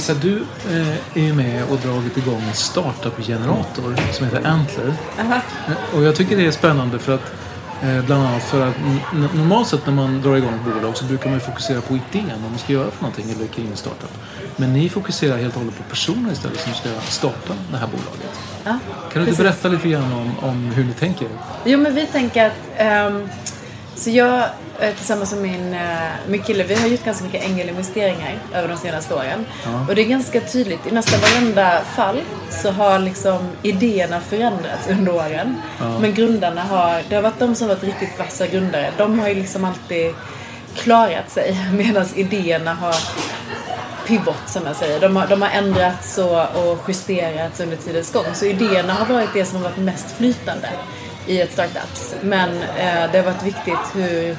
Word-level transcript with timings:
Lisa, 0.00 0.14
du 0.14 0.42
eh, 0.70 0.88
är 1.14 1.20
ju 1.26 1.34
med 1.34 1.64
och 1.70 1.78
dragit 1.78 2.16
igång 2.16 2.42
en 2.48 2.54
startup-generator 2.54 3.96
som 4.12 4.26
heter 4.26 4.46
Antler. 4.46 4.94
Eh, 5.18 5.96
Och 5.96 6.02
jag 6.02 6.14
tycker 6.16 6.36
det 6.36 6.46
är 6.46 6.50
spännande 6.50 6.98
för 6.98 7.14
att 7.14 7.32
eh, 7.82 8.04
bland 8.04 8.26
annat 8.26 8.42
för 8.42 8.66
att 8.68 8.74
normalt 9.34 9.68
sett 9.68 9.86
när 9.86 9.92
man 9.92 10.22
drar 10.22 10.36
igång 10.36 10.54
ett 10.54 10.74
bolag 10.74 10.96
så 10.96 11.04
brukar 11.04 11.26
man 11.30 11.34
ju 11.38 11.40
fokusera 11.44 11.80
på 11.80 11.94
idén, 11.94 12.30
vad 12.42 12.50
man 12.50 12.58
ska 12.58 12.72
göra 12.72 12.90
för 12.90 13.02
någonting 13.02 13.30
eller 13.30 13.46
kring 13.46 13.66
en 13.70 13.76
startup. 13.76 14.10
Men 14.56 14.72
ni 14.72 14.88
fokuserar 14.88 15.36
helt 15.36 15.54
och 15.54 15.60
hållet 15.60 15.76
på 15.76 15.82
personer 15.82 16.32
istället 16.32 16.60
som 16.60 16.74
ska 16.74 16.88
starta 17.00 17.52
det 17.70 17.76
här 17.76 17.86
bolaget. 17.86 18.40
Ja, 18.64 18.78
Kan 19.12 19.22
du 19.22 19.28
inte 19.30 19.42
berätta 19.42 19.68
lite 19.68 19.88
grann 19.88 20.12
om, 20.12 20.32
om 20.48 20.62
hur 20.74 20.84
ni 20.84 20.92
tänker? 20.92 21.28
Jo, 21.64 21.78
men 21.78 21.94
vi 21.94 22.06
tänker 22.06 22.46
att... 22.46 22.52
ehm, 22.76 23.28
så 24.00 24.10
jag 24.10 24.42
eh, 24.80 24.94
tillsammans 24.96 25.32
med 25.32 25.42
min, 25.42 25.74
eh, 25.74 26.10
min 26.28 26.42
kille, 26.42 26.64
vi 26.64 26.74
har 26.74 26.88
gjort 26.88 27.04
ganska 27.04 27.24
mycket 27.24 27.44
ängelinvesteringar 27.44 28.38
över 28.54 28.68
de 28.68 28.76
senaste 28.76 29.14
åren. 29.14 29.46
Och 29.88 29.94
det 29.94 30.02
är 30.02 30.06
ganska 30.06 30.40
tydligt, 30.40 30.86
i 30.86 30.90
nästan 30.90 31.20
varenda 31.20 31.80
fall 31.80 32.20
så 32.50 32.70
har 32.70 32.98
liksom 32.98 33.48
idéerna 33.62 34.20
förändrats 34.20 34.88
under 34.88 35.14
åren. 35.14 35.56
Men 36.00 36.14
grundarna 36.14 36.62
har, 36.62 37.02
det 37.08 37.14
har 37.14 37.22
varit 37.22 37.38
de 37.38 37.54
som 37.54 37.68
varit 37.68 37.84
riktigt 37.84 38.18
vassa 38.18 38.46
grundare. 38.46 38.92
De 38.96 39.18
har 39.18 39.28
ju 39.28 39.34
liksom 39.34 39.64
alltid 39.64 40.14
klarat 40.74 41.30
sig 41.30 41.56
medan 41.72 42.06
idéerna 42.14 42.74
har 42.74 42.94
pivot 44.06 44.48
som 44.48 44.66
jag 44.66 44.76
säger. 44.76 45.00
De 45.00 45.16
har, 45.16 45.26
de 45.26 45.42
har 45.42 45.48
ändrats 45.48 46.18
och, 46.18 46.40
och 46.40 46.78
justerats 46.88 47.60
under 47.60 47.76
tidens 47.76 48.12
gång. 48.12 48.24
Så 48.34 48.44
idéerna 48.44 48.92
har 48.92 49.14
varit 49.14 49.30
det 49.34 49.44
som 49.44 49.56
har 49.56 49.64
varit 49.70 49.78
mest 49.78 50.16
flytande 50.16 50.68
i 51.26 51.40
ett 51.40 51.52
startups. 51.52 52.14
Men 52.22 52.48
eh, 52.62 53.12
det 53.12 53.18
har 53.18 53.24
varit 53.24 53.42
viktigt 53.42 53.94
hur 53.94 54.36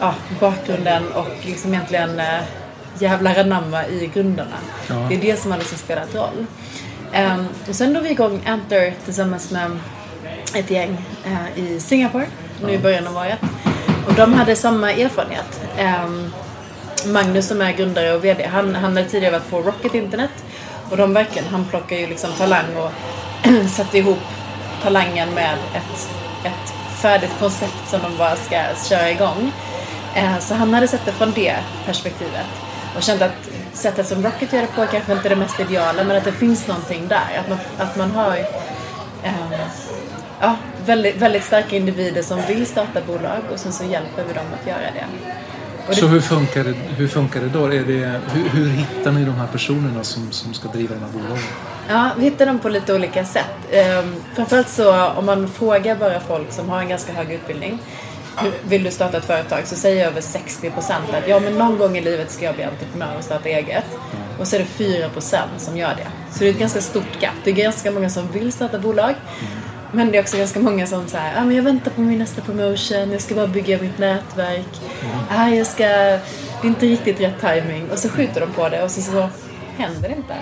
ja, 0.00 0.14
bakgrunden 0.40 1.12
och 1.12 1.28
liksom 1.42 1.74
egentligen 1.74 2.20
eh, 2.20 2.40
jävlar 2.98 3.38
anamma 3.38 3.86
i 3.86 4.10
grundarna. 4.14 4.56
Det 5.08 5.14
är 5.14 5.20
det 5.20 5.40
som 5.40 5.50
har 5.50 5.58
liksom 5.58 5.78
spelat 5.78 6.14
roll. 6.14 6.46
Ehm, 7.12 7.46
och 7.68 7.74
sen 7.74 7.92
drog 7.92 8.04
vi 8.04 8.10
igång 8.10 8.42
Enter 8.44 8.94
tillsammans 9.04 9.50
med 9.50 9.70
ett 10.54 10.70
gäng 10.70 11.04
eh, 11.24 11.64
i 11.64 11.80
Singapore 11.80 12.26
nu 12.64 12.72
i 12.72 12.78
början 12.78 13.06
av 13.06 13.16
året. 13.16 13.38
Och 14.06 14.14
de 14.14 14.32
hade 14.32 14.56
samma 14.56 14.92
erfarenhet. 14.92 15.60
Ehm, 15.78 16.32
Magnus 17.06 17.48
som 17.48 17.60
är 17.60 17.72
grundare 17.72 18.12
och 18.12 18.24
VD, 18.24 18.46
han, 18.46 18.74
han 18.74 18.96
hade 18.96 19.08
tidigare 19.08 19.32
varit 19.32 19.50
på 19.50 19.60
Rocket 19.60 19.94
Internet. 19.94 20.30
Och 20.90 20.96
de 20.96 21.14
verkligen, 21.14 21.48
han 21.48 21.64
plockar 21.64 21.96
ju 21.96 22.06
liksom 22.06 22.30
talang 22.38 22.76
och 22.76 22.90
satte 23.70 23.98
ihop 23.98 24.18
talangen 24.82 25.34
med 25.34 25.58
ett, 25.74 26.10
ett 26.44 26.74
färdigt 27.02 27.34
koncept 27.38 27.88
som 27.88 28.00
de 28.02 28.18
bara 28.18 28.36
ska 28.36 28.62
köra 28.88 29.10
igång. 29.10 29.52
Eh, 30.14 30.38
så 30.38 30.54
han 30.54 30.74
hade 30.74 30.88
sett 30.88 31.04
det 31.04 31.12
från 31.12 31.32
det 31.32 31.56
perspektivet. 31.86 32.46
Och 32.96 33.02
känt 33.02 33.22
att 33.22 33.48
sättet 33.72 34.06
som 34.06 34.22
Rocket 34.22 34.52
gör 34.52 34.60
det 34.60 34.66
på 34.66 34.86
kanske 34.86 35.12
inte 35.12 35.28
är 35.28 35.30
det 35.30 35.36
mest 35.36 35.60
ideala 35.60 36.04
men 36.04 36.16
att 36.16 36.24
det 36.24 36.32
finns 36.32 36.66
någonting 36.66 37.08
där. 37.08 37.40
Att 37.40 37.48
man, 37.48 37.58
att 37.78 37.96
man 37.96 38.10
har 38.10 38.36
ehm, 39.22 39.52
ja, 40.40 40.56
väldigt, 40.86 41.16
väldigt 41.16 41.44
starka 41.44 41.76
individer 41.76 42.22
som 42.22 42.40
vill 42.48 42.66
starta 42.66 43.00
bolag 43.06 43.42
och 43.52 43.58
sen 43.58 43.72
så 43.72 43.84
hjälper 43.84 44.24
vi 44.28 44.32
dem 44.32 44.46
att 44.60 44.66
göra 44.66 44.78
det. 44.94 45.06
Det 45.88 45.94
Så 45.94 46.06
hur 46.06 46.20
funkar 46.20 46.64
det, 46.64 46.72
hur 46.72 47.08
funkar 47.08 47.40
det 47.40 47.48
då? 47.48 47.66
Är 47.66 47.84
det, 47.84 48.20
hur, 48.32 48.48
hur 48.48 48.68
hittar 48.68 49.12
ni 49.12 49.24
de 49.24 49.34
här 49.34 49.46
personerna 49.46 50.04
som, 50.04 50.32
som 50.32 50.54
ska 50.54 50.68
driva 50.68 50.94
de 50.94 51.00
här 51.00 51.12
bolagen? 51.12 51.44
Ja, 51.88 52.10
vi 52.18 52.24
hittar 52.24 52.46
dem 52.46 52.58
på 52.58 52.68
lite 52.68 52.94
olika 52.94 53.24
sätt. 53.24 53.54
Ehm, 53.72 54.14
framförallt 54.34 54.68
så 54.68 55.06
om 55.06 55.26
man 55.26 55.48
frågar 55.48 55.96
bara 55.96 56.20
folk 56.20 56.52
som 56.52 56.68
har 56.68 56.80
en 56.80 56.88
ganska 56.88 57.12
hög 57.12 57.32
utbildning. 57.32 57.78
Vill 58.62 58.84
du 58.84 58.90
starta 58.90 59.16
ett 59.16 59.24
företag? 59.24 59.66
Så 59.66 59.76
säger 59.76 60.06
över 60.06 60.20
60% 60.20 60.92
att 61.12 61.28
ja, 61.28 61.40
men 61.40 61.54
någon 61.54 61.78
gång 61.78 61.96
i 61.96 62.00
livet 62.00 62.30
ska 62.30 62.44
jag 62.44 62.54
bli 62.54 62.64
entreprenör 62.64 63.16
och 63.18 63.24
starta 63.24 63.48
eget. 63.48 63.84
Och 64.38 64.48
så 64.48 64.56
är 64.56 64.60
det 64.60 64.84
4% 64.84 65.38
som 65.58 65.76
gör 65.76 65.94
det. 65.96 66.06
Så 66.32 66.38
det 66.38 66.46
är 66.46 66.50
ett 66.50 66.58
ganska 66.58 66.80
stort 66.80 67.20
gap. 67.22 67.34
Det 67.44 67.50
är 67.50 67.54
ganska 67.54 67.90
många 67.90 68.10
som 68.10 68.32
vill 68.32 68.52
starta 68.52 68.78
bolag. 68.78 69.14
Men 69.92 70.10
det 70.10 70.18
är 70.18 70.22
också 70.22 70.36
ganska 70.36 70.60
många 70.60 70.86
som 70.86 71.08
säger 71.08 71.32
ah, 71.38 71.44
men 71.44 71.56
jag 71.56 71.62
väntar 71.62 71.90
på 71.90 72.00
min 72.00 72.18
nästa 72.18 72.40
promotion, 72.40 73.12
jag 73.12 73.20
ska 73.20 73.34
bara 73.34 73.46
bygga 73.46 73.78
mitt 73.78 73.98
nätverk. 73.98 74.80
Ah, 75.30 75.48
jag 75.48 75.66
ska... 75.66 75.84
Det 75.84 76.66
är 76.66 76.68
inte 76.68 76.86
riktigt 76.86 77.20
rätt 77.20 77.40
timing. 77.40 77.90
Och 77.90 77.98
så 77.98 78.08
skjuter 78.08 78.40
de 78.40 78.52
på 78.52 78.68
det 78.68 78.82
och 78.82 78.90
så, 78.90 79.00
så 79.00 79.28
händer 79.82 80.08
det 80.08 80.14
inte. 80.14 80.34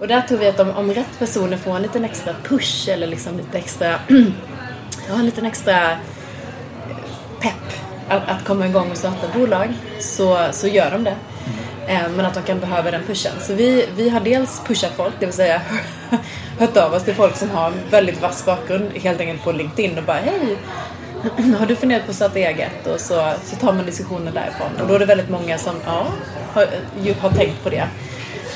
Och 0.00 0.08
där 0.08 0.20
tror 0.20 0.38
vi 0.38 0.48
att 0.48 0.60
om, 0.60 0.70
om 0.70 0.92
rätt 0.92 1.18
personer 1.18 1.56
får 1.56 1.76
en 1.76 1.82
liten 1.82 2.04
extra 2.04 2.34
push 2.44 2.88
eller 2.88 3.06
liksom 3.06 3.36
lite 3.36 3.58
extra... 3.58 3.88
ja, 5.08 5.14
en 5.14 5.26
liten 5.26 5.46
extra 5.46 5.98
pepp 7.40 7.54
att, 8.08 8.28
att 8.28 8.44
komma 8.44 8.66
igång 8.66 8.90
och 8.90 8.96
starta 8.96 9.38
bolag 9.38 9.74
så, 9.98 10.46
så 10.52 10.68
gör 10.68 10.90
de 10.90 11.04
det. 11.04 11.16
Eh, 11.86 12.08
Men 12.16 12.26
att 12.26 12.34
de 12.34 12.42
kan 12.42 12.60
behöva 12.60 12.90
den 12.90 13.02
pushen. 13.02 13.32
Så 13.40 13.54
vi, 13.54 13.86
vi 13.96 14.08
har 14.08 14.20
dels 14.20 14.60
pushat 14.66 14.92
folk, 14.96 15.14
det 15.20 15.26
vill 15.26 15.34
säga 15.34 15.62
hört 16.58 16.76
av 16.76 16.94
oss 16.94 17.04
till 17.04 17.14
folk 17.14 17.36
som 17.36 17.50
har 17.50 17.72
väldigt 17.90 18.22
vass 18.22 18.46
bakgrund 18.46 18.90
helt 18.94 19.20
enkelt 19.20 19.44
på 19.44 19.52
LinkedIn 19.52 19.98
och 19.98 20.04
bara 20.04 20.16
hej 20.16 20.58
har 21.58 21.66
du 21.66 21.76
funderat 21.76 22.04
på 22.04 22.10
att 22.10 22.16
starta 22.16 22.38
eget? 22.38 22.86
Och 22.86 23.00
så, 23.00 23.32
så 23.44 23.56
tar 23.56 23.72
man 23.72 23.86
diskussionen 23.86 24.34
därifrån. 24.34 24.82
Och 24.82 24.88
då 24.88 24.94
är 24.94 24.98
det 24.98 25.04
väldigt 25.04 25.30
många 25.30 25.58
som 25.58 25.74
ja, 25.86 26.06
har, 26.52 26.66
har 27.20 27.30
tänkt 27.30 27.62
på 27.62 27.70
det. 27.70 27.84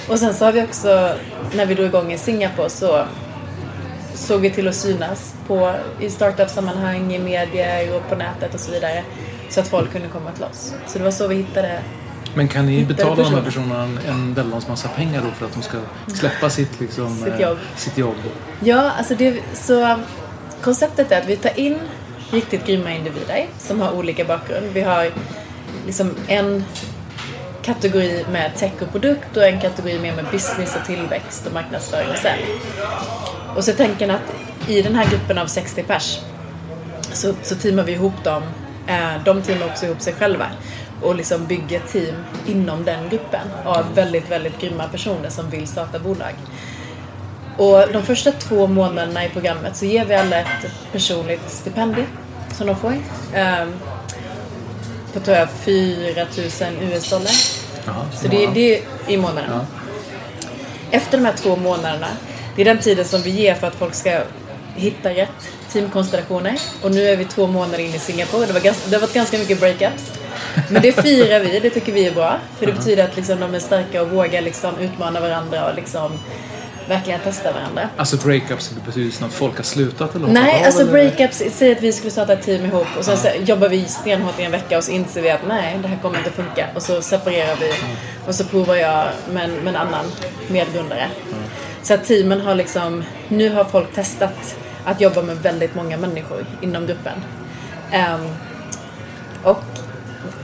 Och 0.09 0.19
sen 0.19 0.35
så 0.35 0.45
har 0.45 0.53
vi 0.53 0.63
också, 0.63 1.11
när 1.55 1.67
vi 1.67 1.75
drog 1.75 1.87
igång 1.87 2.13
i 2.13 2.19
Singapore 2.19 2.71
så 2.71 3.05
såg 4.15 4.41
vi 4.41 4.51
till 4.51 4.69
att 4.69 4.75
synas 4.75 5.35
på, 5.47 5.75
i 6.01 6.11
startup-sammanhang, 6.11 7.13
i 7.15 7.19
medier 7.19 7.97
och 7.97 8.09
på 8.09 8.15
nätet 8.17 8.55
och 8.55 8.61
så 8.61 8.71
vidare. 8.73 9.05
Så 9.51 9.61
att 9.61 9.69
folk 9.69 9.93
kunde 9.93 10.09
komma 10.09 10.31
till 10.33 10.45
oss. 10.45 10.75
Så 10.87 10.99
det 10.99 11.05
var 11.05 11.11
så 11.11 11.29
vi 11.29 11.35
hittade 11.35 11.81
Men 12.35 12.49
kan 12.49 12.67
ni 12.67 12.85
betala 12.85 13.15
de 13.15 13.23
här 13.35 13.43
personer. 13.43 13.45
personerna 13.45 14.01
en, 14.09 14.35
väldans 14.35 14.69
massa 14.69 14.89
pengar 14.89 15.23
då 15.23 15.31
för 15.31 15.47
att 15.47 15.53
de 15.55 15.63
ska 15.63 15.79
släppa 16.15 16.51
sitt, 16.51 16.81
liksom, 16.81 17.17
Sitt 17.17 17.27
eh, 17.35 17.41
jobb. 17.41 17.59
sitt 17.77 17.99
jobb? 17.99 18.17
Ja, 18.61 18.91
alltså 18.99 19.15
det, 19.15 19.41
så 19.55 19.97
konceptet 20.63 21.13
är 21.13 21.21
att 21.21 21.29
vi 21.29 21.37
tar 21.37 21.59
in 21.59 21.79
riktigt 22.31 22.67
grymma 22.67 22.93
individer 22.93 23.47
som 23.59 23.81
har 23.81 23.93
olika 23.93 24.25
bakgrund. 24.25 24.67
Vi 24.73 24.81
har 24.81 25.11
liksom 25.87 26.15
en 26.29 26.65
kategori 27.65 28.25
med 28.33 28.57
tech 28.57 28.73
och 28.81 28.91
produkt 28.91 29.37
och 29.37 29.45
en 29.45 29.61
kategori 29.61 29.99
mer 29.99 30.17
med 30.17 30.25
business 30.33 30.77
och 30.77 30.87
tillväxt 30.87 31.47
och 31.47 31.53
marknadsföring 31.53 32.09
och 32.11 32.17
sälj. 32.17 32.45
Och 33.57 33.65
så 33.65 33.73
tänker 33.73 34.07
jag 34.07 34.17
att 34.17 34.69
i 34.71 34.83
den 34.83 34.95
här 34.95 35.11
gruppen 35.11 35.39
av 35.39 35.47
60 35.47 35.83
pers 35.83 36.19
så, 37.13 37.35
så 37.43 37.55
teamar 37.55 37.83
vi 37.83 37.93
ihop 37.93 38.25
dem. 38.25 38.43
Eh, 38.87 39.25
de 39.25 39.43
teamar 39.43 39.67
också 39.67 39.87
ihop 39.87 40.01
sig 40.01 40.13
själva 40.13 40.47
och 41.03 41.15
liksom 41.15 41.47
bygger 41.47 41.81
team 41.81 42.15
inom 42.47 42.85
den 42.85 43.09
gruppen 43.09 43.49
av 43.65 43.95
väldigt, 43.95 44.31
väldigt 44.31 44.61
grymma 44.61 44.89
personer 44.89 45.29
som 45.29 45.51
vill 45.51 45.67
starta 45.67 45.99
bolag. 45.99 46.35
Och 47.57 47.93
de 47.93 48.03
första 48.03 48.33
två 48.33 48.67
månaderna 48.67 49.25
i 49.25 49.29
programmet 49.29 49.77
så 49.77 49.85
ger 49.85 50.05
vi 50.05 50.15
alla 50.15 50.37
ett 50.37 50.67
personligt 50.93 51.51
stipendium 51.51 52.07
som 52.53 52.67
de 52.67 52.77
får. 52.77 52.93
Eh, 53.35 53.67
på 55.15 55.21
tror 55.21 55.37
jag 55.37 55.49
4 55.51 56.27
000 56.37 56.93
US-dollar. 56.93 57.33
Så 58.23 58.29
det, 58.29 58.47
det 58.47 58.79
är 58.79 58.83
i 59.09 59.17
månaden. 59.17 59.51
Ja. 59.51 59.67
Efter 60.91 61.19
de 61.19 61.25
här 61.25 61.33
två 61.37 61.57
månaderna, 61.57 62.09
det 62.57 62.63
är 62.63 62.65
den 62.65 62.79
tiden 62.79 63.05
som 63.05 63.23
vi 63.23 63.31
ger 63.31 63.55
för 63.55 63.67
att 63.67 63.75
folk 63.75 63.95
ska 63.95 64.21
hitta 64.77 65.11
rätt 65.11 65.29
teamkonstellationer. 65.73 66.61
Och 66.83 66.91
nu 66.91 67.09
är 67.09 67.17
vi 67.17 67.25
två 67.25 67.47
månader 67.47 67.79
in 67.79 67.95
i 67.95 67.99
Singapore. 67.99 68.47
Det, 68.47 68.53
var 68.53 68.61
ganska, 68.61 68.91
det 68.91 68.97
har 68.97 69.01
varit 69.01 69.15
ganska 69.15 69.39
mycket 69.39 69.61
breakups. 69.61 70.13
Men 70.71 70.83
det 70.83 70.93
firar 70.93 71.41
vi, 71.41 71.61
det 71.61 71.71
tycker 71.71 71.93
vi 71.93 72.07
är 72.07 72.15
bra. 72.15 72.39
För 72.59 72.67
det 72.67 72.73
betyder 72.73 73.05
att 73.05 73.17
liksom, 73.17 73.41
de 73.41 73.55
är 73.55 73.59
starka 73.59 74.03
och 74.03 74.11
vågar 74.11 74.43
liksom, 74.43 74.79
utmana 74.79 75.21
varandra 75.21 75.69
och 75.69 75.75
liksom, 75.75 76.19
verkligen 76.89 77.21
testa 77.21 77.53
varandra. 77.53 77.89
Alltså 77.97 78.17
breakups 78.17 78.73
i 78.73 78.75
betydelsen 78.87 79.27
att 79.27 79.33
folk 79.33 79.57
har 79.57 79.65
slutat 79.65 80.15
eller 80.15 80.29
Nej, 80.29 80.61
av, 80.61 80.67
alltså 80.67 80.81
eller? 80.81 80.93
breakups, 80.93 81.43
säg 81.51 81.73
att 81.73 81.83
vi 81.83 81.93
skulle 81.93 82.11
starta 82.11 82.33
ett 82.33 82.43
team 82.43 82.65
ihop 82.65 82.87
och 82.99 83.05
sen 83.05 83.17
så 83.17 83.29
jobbar 83.45 83.69
vi 83.69 83.85
stenhårt 83.85 84.41
i 84.41 84.43
en 84.43 84.53
vecka 84.53 84.79
och 84.79 84.85
så 84.85 84.91
inser 84.91 85.23
vi 85.23 85.31
att 85.31 85.47
nej, 85.49 85.79
det 85.83 85.89
här 85.89 85.99
kommer 86.03 86.19
inte 86.19 86.31
funka. 86.31 86.69
Och 86.75 86.83
så 86.83 87.03
separerar 87.03 87.57
vi 87.57 87.73
och 88.27 88.35
så 88.35 88.45
provar 88.45 88.75
jag 88.75 89.09
med 89.33 89.51
med 89.51 89.69
en 89.69 89.77
annan 89.77 90.05
medgrundare. 90.49 91.09
Så 91.83 91.95
att 91.95 92.05
teamen 92.05 92.41
har 92.41 92.55
liksom, 92.55 93.05
nu 93.29 93.55
har 93.55 93.65
folk 93.65 93.95
testat 93.95 94.57
att 94.85 95.01
jobba 95.01 95.23
med 95.23 95.37
väldigt 95.37 95.75
många 95.75 95.97
människor 95.97 96.47
inom 96.61 96.87
gruppen. 96.87 97.23
Ehm, 97.93 98.29
och 99.43 99.63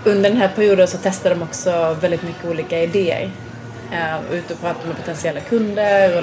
under 0.04 0.30
den 0.30 0.38
här 0.38 0.48
perioden 0.48 0.88
så 0.88 0.98
testar 1.02 1.30
de 1.30 1.42
också 1.42 1.96
väldigt 2.00 2.22
mycket 2.22 2.44
olika 2.44 2.82
idéer. 2.82 3.30
Uh, 3.92 4.32
ute 4.34 4.54
och 4.54 4.60
pratar 4.60 4.86
med 4.88 4.96
potentiella 4.96 5.40
kunder 5.40 6.22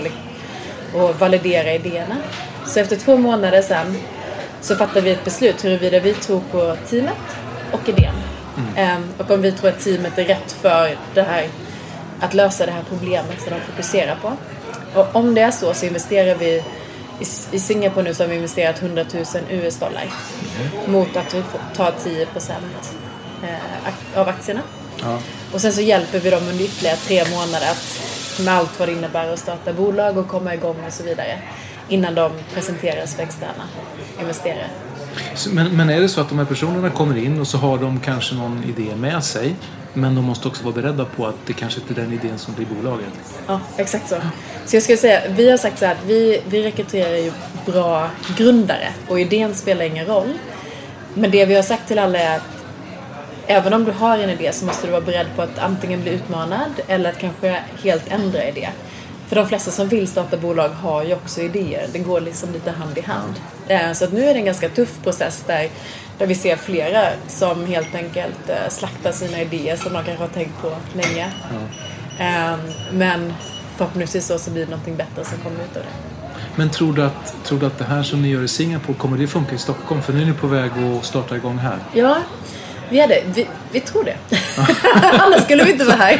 och, 0.94 1.02
och 1.02 1.20
validera 1.20 1.74
idéerna. 1.74 2.16
Så 2.68 2.80
efter 2.80 2.96
två 2.96 3.18
månader 3.18 3.62
sen 3.62 3.98
så 4.62 4.76
fattar 4.76 5.02
vi 5.02 5.12
ett 5.12 5.24
beslut 5.26 5.66
huruvida 5.66 6.00
vi 6.00 6.14
tror 6.14 6.42
på 6.52 6.76
teamet 6.90 7.18
och 7.72 7.90
idén. 7.90 8.14
Ehm, 8.78 9.04
och 9.18 9.32
om 9.32 9.42
vi 9.42 9.52
tror 9.52 9.70
att 9.70 9.80
teamet 9.80 10.18
är 10.18 10.26
rätt 10.26 10.52
för 10.52 10.96
det 11.14 11.22
här, 11.22 11.48
att 12.20 12.34
lösa 12.34 12.66
det 12.66 12.72
här 12.72 12.84
problemet 12.90 13.42
som 13.42 13.54
de 13.54 13.60
fokuserar 13.72 14.16
på. 14.22 14.34
Och 15.00 15.16
om 15.16 15.36
det 15.36 15.42
är 15.42 15.52
så 15.52 15.74
så 15.74 15.86
investerar 15.86 16.36
vi 16.36 16.64
i, 17.52 17.60
Singapore 17.60 18.04
nu 18.04 18.14
så 18.14 18.24
har 18.24 18.28
vi 18.30 18.36
investerat 18.36 18.82
100 18.82 19.06
000 19.14 19.24
US-dollar 19.50 20.04
mot 20.88 21.18
att 21.18 21.34
vi 21.34 21.42
får 21.42 21.60
ta 21.76 21.92
10 22.04 22.26
procent 22.26 22.96
eh, 23.44 23.90
ak- 23.90 24.20
av 24.20 24.30
aktierna. 24.30 24.62
Ja. 25.02 25.20
Och 25.54 25.62
sen 25.62 25.74
så 25.74 25.82
hjälper 25.82 26.20
vi 26.20 26.30
dem 26.30 26.44
under 26.50 26.66
ytterligare 26.66 26.98
tre 26.98 27.24
månader 27.32 27.68
att, 27.72 28.02
med 28.46 28.54
allt 28.54 28.80
vad 28.80 28.88
det 28.88 28.92
innebär 28.92 29.34
att 29.34 29.40
starta 29.40 29.74
bolag 29.74 30.18
och 30.18 30.28
komma 30.28 30.54
igång 30.54 30.76
och 30.88 30.94
så 30.94 31.04
vidare. 31.04 31.40
Innan 31.90 32.16
de 32.16 32.32
presenteras 32.54 33.16
för 33.16 33.24
externa 33.24 33.64
investerare. 34.20 34.68
Men, 35.50 35.78
men 35.78 35.90
är 35.90 36.02
det 36.02 36.10
så 36.10 36.22
att 36.22 36.30
de 36.30 36.38
här 36.38 36.46
personerna 36.46 36.90
kommer 36.90 37.18
in 37.18 37.40
och 37.40 37.48
så 37.48 37.58
har 37.58 37.78
de 37.78 38.00
kanske 38.00 38.36
någon 38.36 38.64
idé 38.64 38.96
med 38.96 39.24
sig 39.24 39.56
men 39.98 40.16
de 40.16 40.26
måste 40.26 40.48
också 40.48 40.64
vara 40.64 40.74
beredda 40.74 41.06
på 41.06 41.28
att 41.28 41.36
det 41.46 41.54
kanske 41.54 41.82
inte 41.82 41.94
är 41.94 42.06
den 42.06 42.14
idén 42.14 42.38
som 42.38 42.54
blir 42.54 42.66
bolaget. 42.66 43.14
Ja, 43.48 43.60
exakt 43.78 44.10
så. 44.10 44.16
Så 44.66 44.76
jag 44.76 44.84
skulle 44.84 44.98
säga, 44.98 45.22
vi 45.30 45.50
har 45.50 45.58
sagt 45.58 45.80
så 45.80 45.86
här 45.86 45.92
att 45.92 46.06
vi, 46.06 46.42
vi 46.50 46.64
rekryterar 46.64 47.18
ju 47.18 47.32
bra 47.66 48.10
grundare 48.38 48.94
och 49.08 49.20
idén 49.20 49.54
spelar 49.54 49.86
ingen 49.86 50.06
roll. 50.06 50.34
Men 51.14 51.32
det 51.32 51.46
vi 51.46 51.56
har 51.56 51.64
sagt 51.64 51.88
till 51.88 52.00
alla 52.00 52.20
är 52.20 52.38
att 52.38 52.57
även 53.48 53.74
om 53.74 53.86
du 53.86 53.92
har 53.92 54.18
en 54.18 54.30
idé 54.30 54.54
så 54.54 54.66
måste 54.66 54.88
du 54.88 54.92
vara 54.92 55.02
beredd 55.02 55.28
på 55.36 55.42
att 55.42 55.60
antingen 55.60 56.02
bli 56.02 56.12
utmanad 56.12 56.72
eller 56.88 57.10
att 57.10 57.18
kanske 57.20 57.60
helt 57.84 58.08
ändra 58.12 58.44
idé. 58.48 58.70
För 59.28 59.36
de 59.36 59.48
flesta 59.48 59.72
som 59.72 59.88
vill 59.88 60.08
starta 60.08 60.38
bolag 60.38 60.70
har 60.70 61.04
ju 61.04 61.14
också 61.14 61.42
idéer. 61.42 61.88
Det 61.94 62.00
går 62.00 62.22
liksom 62.22 62.54
lite 62.54 62.72
hand 62.72 62.98
i 62.98 63.02
hand. 63.02 63.34
Eh, 63.68 63.92
Så 63.94 64.06
att 64.06 64.12
nu 64.12 64.24
är 64.24 64.34
det 64.34 64.40
en 64.40 64.46
ganska 64.46 64.70
tuff 64.70 65.00
process 65.04 65.44
där, 65.48 65.70
där 66.18 66.26
vi 66.28 66.36
ser 66.36 66.56
flera 66.56 67.02
som 67.28 67.66
helt 67.66 67.96
enkelt 67.96 68.50
eh, 68.50 68.70
slaktar 68.70 69.12
sina 69.12 69.42
idéer 69.42 69.76
som 69.76 69.94
de 69.94 70.04
kanske 70.04 70.24
har 70.24 70.30
tänkt 70.30 70.62
på 70.62 70.72
länge. 70.94 71.32
Ehm, 72.20 72.60
Men 72.92 73.34
förhoppningsvis 73.78 74.26
så, 74.26 74.40
så 74.40 74.52
blir 74.52 74.66
det 74.66 74.72
någonting 74.72 74.96
bättre 74.96 75.26
som 75.26 75.38
kommer 75.38 75.56
ut 75.56 75.78
av 75.78 75.84
det. 75.84 76.40
Men 76.56 76.70
tror 76.70 76.94
du, 76.94 77.04
att, 77.04 77.36
tror 77.44 77.60
du 77.60 77.66
att 77.66 77.78
det 77.78 77.86
här 77.86 78.04
som 78.04 78.22
ni 78.22 78.28
gör 78.30 78.44
i 78.44 78.48
Singapore, 78.48 78.98
kommer 78.98 79.18
det 79.18 79.28
funka 79.28 79.56
i 79.56 79.58
Stockholm? 79.58 80.02
För 80.02 80.14
nu 80.14 80.22
är 80.22 80.26
ni 80.26 80.34
på 80.34 80.48
väg 80.48 80.72
att 81.00 81.06
starta 81.06 81.36
igång 81.36 81.58
här. 81.58 81.78
Ja, 81.94 82.18
vi, 82.90 82.98
det. 82.98 83.24
Vi, 83.36 83.48
vi 83.72 83.80
tror 83.80 84.04
det. 84.04 84.16
Annars 85.20 85.44
skulle 85.44 85.64
vi 85.64 85.72
inte 85.72 85.86
vara 85.86 85.96
här. 85.96 86.12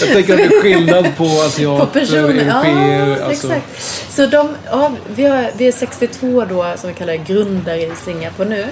Jag 0.00 0.12
tänker 0.12 0.32
att 0.32 0.38
det 0.38 0.56
är 0.56 0.62
skillnad 0.62 1.16
på 1.16 1.24
asiater, 1.24 1.86
På 1.86 1.86
personer, 1.86 2.18
europeer. 2.18 3.16
ja 3.20 3.24
alltså, 3.24 3.52
exakt. 3.52 4.12
Så 4.12 4.26
de, 4.26 4.48
ja, 4.70 4.90
vi, 5.14 5.24
har, 5.24 5.50
vi 5.56 5.68
är 5.68 5.72
62 5.72 6.44
då 6.44 6.72
som 6.76 6.88
vi 6.88 6.94
kallar 6.94 7.14
grundare 7.14 7.80
i 7.80 7.92
Singapore 8.04 8.48
nu. 8.48 8.66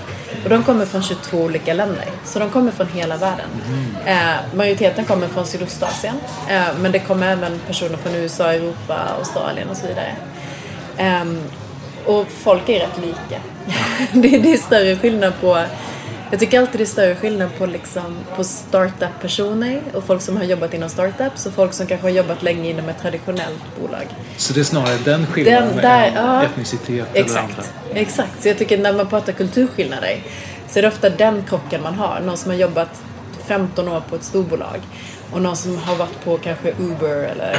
Och 0.44 0.50
de 0.50 0.62
kommer 0.62 0.86
från 0.86 1.02
22 1.02 1.38
olika 1.38 1.74
länder. 1.74 2.04
Så 2.24 2.38
de 2.38 2.50
kommer 2.50 2.72
från 2.72 2.88
hela 2.88 3.16
världen. 3.16 3.48
Eh, 4.06 4.54
majoriteten 4.54 5.04
kommer 5.04 5.28
från 5.28 5.46
Sydostasien. 5.46 6.14
Eh, 6.48 6.62
men 6.80 6.92
det 6.92 6.98
kommer 6.98 7.32
även 7.32 7.60
personer 7.66 7.96
från 7.96 8.14
USA, 8.14 8.52
Europa, 8.52 8.98
Australien 9.18 9.68
och 9.68 9.76
så 9.76 9.86
vidare. 9.86 10.16
Ehm, 10.96 11.38
och 12.06 12.26
folk 12.42 12.68
är 12.68 12.80
rätt 12.80 12.98
lika. 13.02 13.42
det, 14.12 14.38
det 14.38 14.52
är 14.52 14.56
större 14.56 14.96
skillnad 14.96 15.32
på 15.40 15.64
jag 16.30 16.40
tycker 16.40 16.60
alltid 16.60 16.80
det 16.80 16.84
är 16.84 16.86
större 16.86 17.14
skillnad 17.14 17.50
på, 17.58 17.66
liksom, 17.66 18.16
på 18.36 18.44
startup-personer 18.44 19.82
och 19.94 20.04
folk 20.04 20.22
som 20.22 20.36
har 20.36 20.44
jobbat 20.44 20.74
inom 20.74 20.88
startups 20.88 21.46
och 21.46 21.52
folk 21.52 21.72
som 21.72 21.86
kanske 21.86 22.06
har 22.06 22.10
jobbat 22.10 22.42
länge 22.42 22.70
inom 22.70 22.88
ett 22.88 22.98
traditionellt 23.02 23.62
bolag. 23.80 24.06
Så 24.36 24.52
det 24.52 24.60
är 24.60 24.64
snarare 24.64 24.98
den 25.04 25.26
skillnaden 25.26 25.68
Den 25.68 25.76
där, 25.76 26.06
än 26.06 26.14
ja. 26.14 26.44
etnicitet 26.44 27.06
eller 27.14 27.38
andra. 27.38 27.40
Exakt, 27.40 27.72
exakt. 27.94 28.42
Så 28.42 28.48
jag 28.48 28.58
tycker 28.58 28.78
när 28.78 28.92
man 28.92 29.08
pratar 29.08 29.32
kulturskillnader 29.32 30.22
så 30.68 30.78
är 30.78 30.82
det 30.82 30.88
ofta 30.88 31.10
den 31.10 31.42
krocken 31.48 31.82
man 31.82 31.94
har. 31.94 32.20
Någon 32.20 32.36
som 32.36 32.50
har 32.50 32.58
jobbat 32.58 33.02
15 33.46 33.88
år 33.88 34.02
på 34.08 34.16
ett 34.16 34.24
storbolag 34.24 34.80
och 35.32 35.42
någon 35.42 35.56
som 35.56 35.78
har 35.78 35.96
varit 35.96 36.24
på 36.24 36.36
kanske 36.38 36.72
Uber 36.78 37.16
eller 37.24 37.56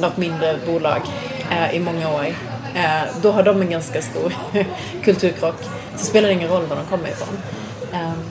något 0.00 0.16
mindre 0.16 0.56
bolag 0.66 1.02
eh, 1.50 1.76
i 1.76 1.80
många 1.80 2.14
år. 2.14 2.26
Eh, 2.74 3.02
då 3.22 3.30
har 3.32 3.42
de 3.42 3.60
en 3.60 3.70
ganska 3.70 4.02
stor 4.02 4.32
kulturkrock. 5.04 5.56
Så 5.96 6.06
spelar 6.06 6.28
det 6.28 6.34
ingen 6.34 6.48
roll 6.48 6.66
var 6.66 6.76
de 6.76 6.86
kommer 6.86 7.08
ifrån. 7.08 7.38
Ehm, 7.92 8.24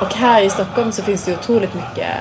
och 0.00 0.14
här 0.14 0.42
i 0.42 0.50
Stockholm 0.50 0.92
så 0.92 1.02
finns 1.02 1.24
det 1.24 1.32
otroligt 1.32 1.74
mycket 1.74 2.14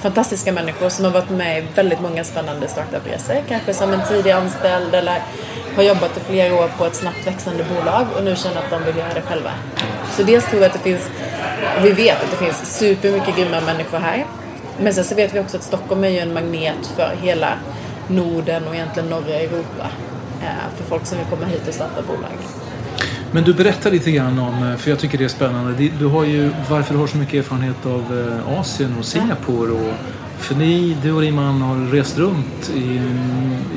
fantastiska 0.00 0.52
människor 0.52 0.88
som 0.88 1.04
har 1.04 1.12
varit 1.12 1.30
med 1.30 1.58
i 1.58 1.66
väldigt 1.74 2.00
många 2.00 2.24
spännande 2.24 2.68
startup-resor. 2.68 3.36
Kanske 3.48 3.74
som 3.74 3.92
en 3.92 4.02
tidig 4.08 4.30
anställd 4.30 4.94
eller 4.94 5.22
har 5.76 5.82
jobbat 5.82 6.16
i 6.16 6.20
flera 6.20 6.54
år 6.54 6.70
på 6.78 6.84
ett 6.84 6.94
snabbt 6.94 7.26
växande 7.26 7.64
bolag 7.64 8.06
och 8.16 8.24
nu 8.24 8.36
känner 8.36 8.56
att 8.56 8.70
de 8.70 8.84
vill 8.84 8.96
göra 8.96 9.14
det 9.14 9.22
själva. 9.22 9.50
Så 10.16 10.22
dels 10.22 10.46
tror 10.46 10.60
vi 10.60 10.66
att 10.66 10.72
det 10.72 10.78
finns, 10.78 11.10
vi 11.82 11.92
vet 11.92 12.22
att 12.24 12.30
det 12.30 12.36
finns 12.36 12.78
supermycket 12.78 13.36
grymma 13.36 13.60
människor 13.60 13.98
här. 13.98 14.26
Men 14.78 14.94
sen 14.94 15.04
så 15.04 15.14
vet 15.14 15.34
vi 15.34 15.40
också 15.40 15.56
att 15.56 15.62
Stockholm 15.62 16.04
är 16.04 16.08
ju 16.08 16.18
en 16.18 16.34
magnet 16.34 16.86
för 16.96 17.16
hela 17.22 17.48
Norden 18.08 18.68
och 18.68 18.74
egentligen 18.74 19.08
norra 19.08 19.34
Europa. 19.34 19.86
Eh, 20.42 20.76
för 20.76 20.84
folk 20.84 21.06
som 21.06 21.18
vill 21.18 21.26
komma 21.26 21.46
hit 21.46 21.68
och 21.68 21.74
starta 21.74 22.02
bolag. 22.02 22.38
Men 23.34 23.44
du 23.44 23.54
berättar 23.54 23.90
lite 23.90 24.10
grann 24.10 24.38
om, 24.38 24.70
eh, 24.70 24.76
för 24.76 24.90
jag 24.90 24.98
tycker 24.98 25.18
det 25.18 25.24
är 25.24 25.28
spännande, 25.28 25.88
du 25.98 26.06
har 26.06 26.24
ju, 26.24 26.50
varför 26.70 26.94
du 26.94 27.00
har 27.00 27.06
så 27.06 27.16
mycket 27.16 27.34
erfarenhet 27.34 27.86
av 27.86 28.28
eh, 28.48 28.60
Asien 28.60 28.98
och 28.98 29.04
Singapore. 29.04 29.70
Och, 29.72 29.94
för 30.38 30.54
ni, 30.54 30.96
du 31.02 31.12
och 31.12 31.20
din 31.20 31.34
man 31.34 31.62
har 31.62 31.92
rest 31.92 32.18
runt 32.18 32.72
i, 32.76 33.00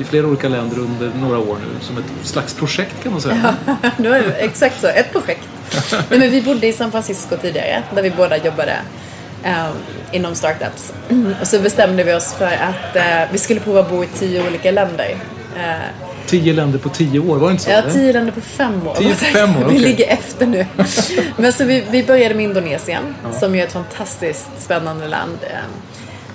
i 0.00 0.04
flera 0.04 0.26
olika 0.26 0.48
länder 0.48 0.78
under 0.78 1.10
några 1.20 1.38
år 1.38 1.56
nu, 1.56 1.84
som 1.84 1.98
ett 1.98 2.04
slags 2.22 2.54
projekt 2.54 3.02
kan 3.02 3.12
man 3.12 3.20
säga. 3.20 3.54
det 3.96 4.08
var 4.08 4.22
exakt 4.38 4.80
så, 4.80 4.86
ett 4.86 5.12
projekt. 5.12 5.48
Nej, 6.10 6.18
men 6.18 6.30
vi 6.30 6.42
bodde 6.42 6.66
i 6.66 6.72
San 6.72 6.90
Francisco 6.90 7.36
tidigare, 7.36 7.82
där 7.94 8.02
vi 8.02 8.10
båda 8.10 8.36
jobbade 8.36 8.76
ehm, 9.42 9.72
inom 10.12 10.34
startups. 10.34 10.92
Och 11.40 11.46
så 11.46 11.60
bestämde 11.60 12.04
vi 12.04 12.14
oss 12.14 12.34
för 12.34 12.52
att 12.52 12.96
eh, 12.96 13.32
vi 13.32 13.38
skulle 13.38 13.60
prova 13.60 13.80
att 13.80 13.90
bo 13.90 14.04
i 14.04 14.06
tio 14.06 14.48
olika 14.48 14.70
länder. 14.70 15.16
Eh, 15.56 16.07
Tio 16.28 16.52
länder 16.52 16.78
på 16.78 16.88
tio 16.88 17.20
år, 17.20 17.36
var 17.38 17.48
det 17.48 17.52
inte 17.52 17.64
så? 17.64 17.70
Ja, 17.70 17.76
eller? 17.76 17.90
tio 17.92 18.12
länder 18.12 18.32
på 18.32 18.40
fem 18.40 18.86
år. 18.86 18.94
Tio 18.94 19.08
på 19.08 19.14
fem 19.14 19.50
år, 19.56 19.60
Vi 19.60 19.64
okej. 19.66 19.78
ligger 19.78 20.06
efter 20.08 20.46
nu. 20.46 20.66
Men 21.36 21.52
så 21.52 21.64
vi, 21.64 21.84
vi 21.90 22.02
började 22.04 22.34
med 22.34 22.44
Indonesien, 22.44 23.14
som 23.40 23.54
ju 23.54 23.60
är 23.60 23.64
ett 23.66 23.72
fantastiskt 23.72 24.48
spännande 24.58 25.08
land. 25.08 25.38
Eh, 25.42 25.56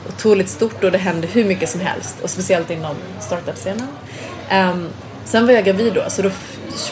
Otroligt 0.07 0.49
stort 0.49 0.83
och 0.83 0.91
det 0.91 0.97
händer 0.97 1.27
hur 1.33 1.45
mycket 1.45 1.69
som 1.69 1.81
helst. 1.81 2.15
Och 2.23 2.29
speciellt 2.29 2.71
inom 2.71 2.95
startup-scenen. 3.19 3.87
Ehm, 4.49 4.87
sen 5.25 5.45
var 5.45 5.53
jag 5.53 5.65
gravid 5.65 5.93
då, 5.93 6.03
så 6.07 6.21
då 6.21 6.29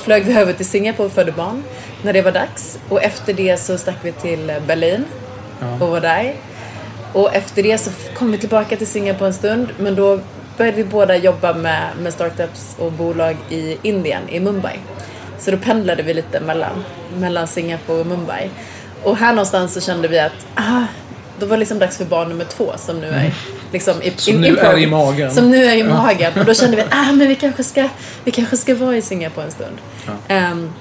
flög 0.03 0.23
vi 0.25 0.33
över 0.33 0.53
till 0.53 0.65
Singapore 0.65 1.05
och 1.07 1.13
födde 1.13 1.31
barn. 1.31 1.63
När 2.03 2.13
det 2.13 2.21
var 2.21 2.31
dags. 2.31 2.79
Och 2.89 3.03
efter 3.03 3.33
det 3.33 3.57
så 3.59 3.77
stack 3.77 3.95
vi 4.01 4.11
till 4.11 4.53
Berlin 4.67 5.05
och 5.79 5.87
var 5.87 5.99
där. 6.01 6.33
Och 7.13 7.35
efter 7.35 7.63
det 7.63 7.77
så 7.77 7.89
kom 8.15 8.31
vi 8.31 8.37
tillbaka 8.37 8.75
till 8.77 8.87
Singapore 8.87 9.27
en 9.27 9.33
stund. 9.33 9.67
Men 9.79 9.95
då 9.95 10.19
började 10.57 10.77
vi 10.77 10.83
båda 10.83 11.15
jobba 11.15 11.53
med, 11.53 11.89
med 12.01 12.13
startups 12.13 12.75
och 12.79 12.91
bolag 12.91 13.37
i 13.49 13.77
Indien, 13.81 14.29
i 14.29 14.39
Mumbai. 14.39 14.79
Så 15.39 15.51
då 15.51 15.57
pendlade 15.57 16.03
vi 16.03 16.13
lite 16.13 16.39
mellan, 16.39 16.83
mellan 17.17 17.47
Singapore 17.47 17.99
och 17.99 18.05
Mumbai. 18.05 18.49
Och 19.03 19.17
här 19.17 19.33
någonstans 19.33 19.73
så 19.73 19.81
kände 19.81 20.07
vi 20.07 20.19
att 20.19 20.47
ah, 20.55 20.83
då 21.39 21.45
var 21.45 21.55
det 21.55 21.59
liksom 21.59 21.79
dags 21.79 21.97
för 21.97 22.05
barn 22.05 22.29
nummer 22.29 22.45
två 22.45 22.71
som 22.77 22.99
nu 22.99 23.07
är 23.07 23.33
liksom 23.71 24.01
i, 24.01 24.11
Som 24.17 24.33
in, 24.33 24.41
nu 24.41 24.57
är 24.57 24.77
i 24.77 24.87
magen. 24.87 25.31
Som 25.31 25.51
nu 25.51 25.65
är 25.65 25.75
i 25.75 25.83
magen. 25.83 26.33
Och 26.39 26.45
då 26.45 26.53
kände 26.53 26.75
vi 26.75 26.81
att 26.81 26.87
ah, 26.91 27.11
men 27.11 27.27
vi, 27.27 27.35
kanske 27.35 27.63
ska, 27.63 27.89
vi 28.23 28.31
kanske 28.31 28.57
ska 28.57 28.75
vara 28.75 28.97
i 28.97 29.01
Singapore 29.01 29.45
en 29.45 29.51
stund. 29.51 29.77
Ehm, 30.27 30.73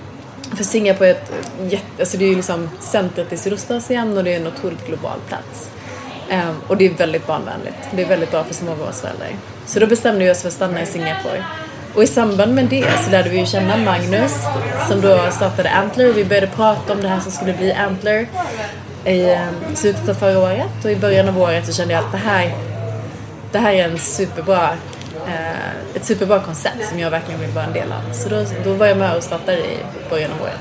för 0.57 0.65
Singapore 0.65 1.09
är 1.09 1.15
ett 1.15 1.33
jätte, 1.71 1.87
alltså 1.99 2.19
det 2.19 2.25
är 2.25 2.29
ju 2.29 2.37
liksom 2.37 2.71
centret 2.81 3.33
i 3.33 3.37
Sydostasien 3.37 4.19
och 4.19 4.25
det 4.25 4.35
är 4.35 4.41
en 4.41 4.47
otroligt 4.47 4.87
global 4.87 5.19
plats. 5.29 5.71
Um, 6.31 6.61
och 6.69 6.77
det 6.77 6.87
är 6.87 6.91
väldigt 6.91 7.27
barnvänligt. 7.27 7.77
Det 7.91 8.03
är 8.03 8.07
väldigt 8.07 8.31
bra 8.31 8.45
för 8.45 8.55
småbarnsföräldrar. 8.55 9.29
Så 9.67 9.81
då 9.81 9.87
bestämde 9.87 10.25
vi 10.25 10.31
oss 10.31 10.41
för 10.41 10.49
att 10.49 10.55
stanna 10.55 10.83
i 10.83 10.87
Singapore. 10.87 11.45
Och 11.95 12.03
i 12.03 12.07
samband 12.07 12.55
med 12.55 12.65
det 12.65 12.85
så 13.05 13.11
lärde 13.11 13.29
vi 13.29 13.39
ju 13.39 13.47
känna 13.47 13.77
Magnus 13.77 14.33
som 14.89 15.01
då 15.01 15.31
startade 15.31 15.71
Antler 15.71 16.11
och 16.11 16.17
vi 16.17 16.25
började 16.25 16.47
prata 16.47 16.93
om 16.93 17.03
det 17.03 17.09
här 17.09 17.21
som 17.21 17.33
skulle 17.33 17.53
bli 17.53 17.73
Antler 17.73 18.27
i 19.05 19.31
ehm, 19.31 19.55
slutet 19.75 20.09
av 20.09 20.15
förra 20.15 20.39
året 20.39 20.85
och 20.85 20.91
i 20.91 20.97
början 20.97 21.29
av 21.29 21.39
året 21.39 21.67
så 21.67 21.73
kände 21.73 21.95
jag 21.95 22.05
att 22.05 22.13
det 22.13 22.19
här, 22.19 22.55
det 23.53 23.59
här 23.59 23.73
är 23.73 23.85
en 23.85 23.99
superbra, 23.99 24.71
eh, 25.27 25.97
ett 25.97 26.05
superbra 26.05 26.41
koncept 26.41 26.89
som 26.89 26.99
jag 26.99 27.11
verkligen 27.11 27.41
vill 27.41 27.51
vara 27.51 27.65
en 27.65 27.73
del 27.73 27.93
av. 27.93 28.13
Så 28.13 28.29
då, 28.29 28.45
då 28.65 28.73
var 28.75 28.87
jag 28.87 28.97
med 28.99 29.17
och 29.17 29.23
startade 29.23 29.59
i 29.59 29.79
början 30.11 30.31
av 30.31 30.43
året. 30.43 30.61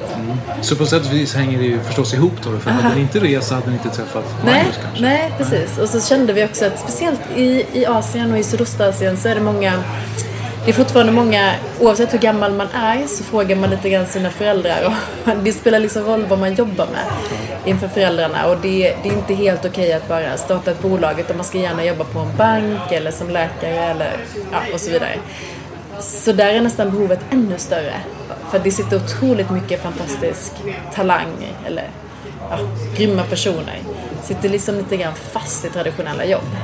Så 0.61 0.75
på 0.75 0.85
sätt 0.85 1.05
och 1.05 1.13
vis 1.13 1.35
hänger 1.35 1.57
det 1.57 1.65
ju 1.65 1.79
förstås 1.79 2.13
ihop 2.13 2.33
då. 2.43 2.59
För 2.59 2.71
hade 2.71 2.95
ni 2.95 3.01
inte 3.01 3.19
rest 3.19 3.51
hade 3.51 3.67
ni 3.67 3.73
inte 3.73 3.89
träffat 3.89 4.25
Nej, 4.45 4.53
Magnus 4.53 4.79
kanske. 4.83 5.01
nej, 5.01 5.33
precis. 5.37 5.77
Och 5.77 5.89
så 5.89 6.01
kände 6.01 6.33
vi 6.33 6.45
också 6.45 6.65
att 6.65 6.79
speciellt 6.79 7.19
i, 7.35 7.65
i 7.73 7.85
Asien 7.85 8.31
och 8.31 8.37
i 8.39 8.43
Sydostasien 8.43 9.17
så 9.17 9.27
är 9.29 9.35
det 9.35 9.41
många 9.41 9.73
det 10.65 10.71
är 10.71 10.73
fortfarande 10.73 11.11
många, 11.11 11.53
oavsett 11.79 12.13
hur 12.13 12.19
gammal 12.19 12.53
man 12.53 12.67
är, 12.67 13.07
så 13.07 13.23
frågar 13.23 13.55
man 13.55 13.69
lite 13.69 13.89
grann 13.89 14.07
sina 14.07 14.29
föräldrar. 14.29 14.85
Och 14.85 15.31
det 15.43 15.51
spelar 15.51 15.79
liksom 15.79 16.03
roll 16.03 16.25
vad 16.25 16.39
man 16.39 16.53
jobbar 16.55 16.85
med 16.85 17.03
inför 17.65 17.87
föräldrarna. 17.87 18.47
Och 18.47 18.57
det, 18.61 18.95
det 19.03 19.09
är 19.09 19.13
inte 19.13 19.33
helt 19.33 19.65
okej 19.65 19.93
att 19.93 20.07
bara 20.07 20.37
starta 20.37 20.71
ett 20.71 20.81
bolag, 20.81 21.19
utan 21.19 21.37
man 21.37 21.45
ska 21.45 21.57
gärna 21.57 21.85
jobba 21.85 22.03
på 22.03 22.19
en 22.19 22.37
bank 22.37 22.91
eller 22.91 23.11
som 23.11 23.29
läkare 23.29 23.83
eller 23.83 24.17
ja, 24.51 24.59
och 24.73 24.79
så 24.79 24.91
vidare. 24.91 25.15
Så 25.99 26.31
där 26.31 26.53
är 26.53 26.61
nästan 26.61 26.91
behovet 26.91 27.19
ännu 27.29 27.57
större. 27.57 27.93
För 28.51 28.59
det 28.59 28.71
sitter 28.71 28.97
otroligt 28.97 29.49
mycket 29.49 29.83
fantastisk 29.83 30.51
talang, 30.95 31.55
eller 31.67 31.89
ja, 32.49 32.57
grymma 32.97 33.23
personer. 33.23 33.79
Sitter 34.23 34.49
liksom 34.49 34.75
lite 34.75 34.97
grann 34.97 35.13
fast 35.31 35.65
i 35.65 35.69
traditionella 35.69 36.25
jobb. 36.25 36.55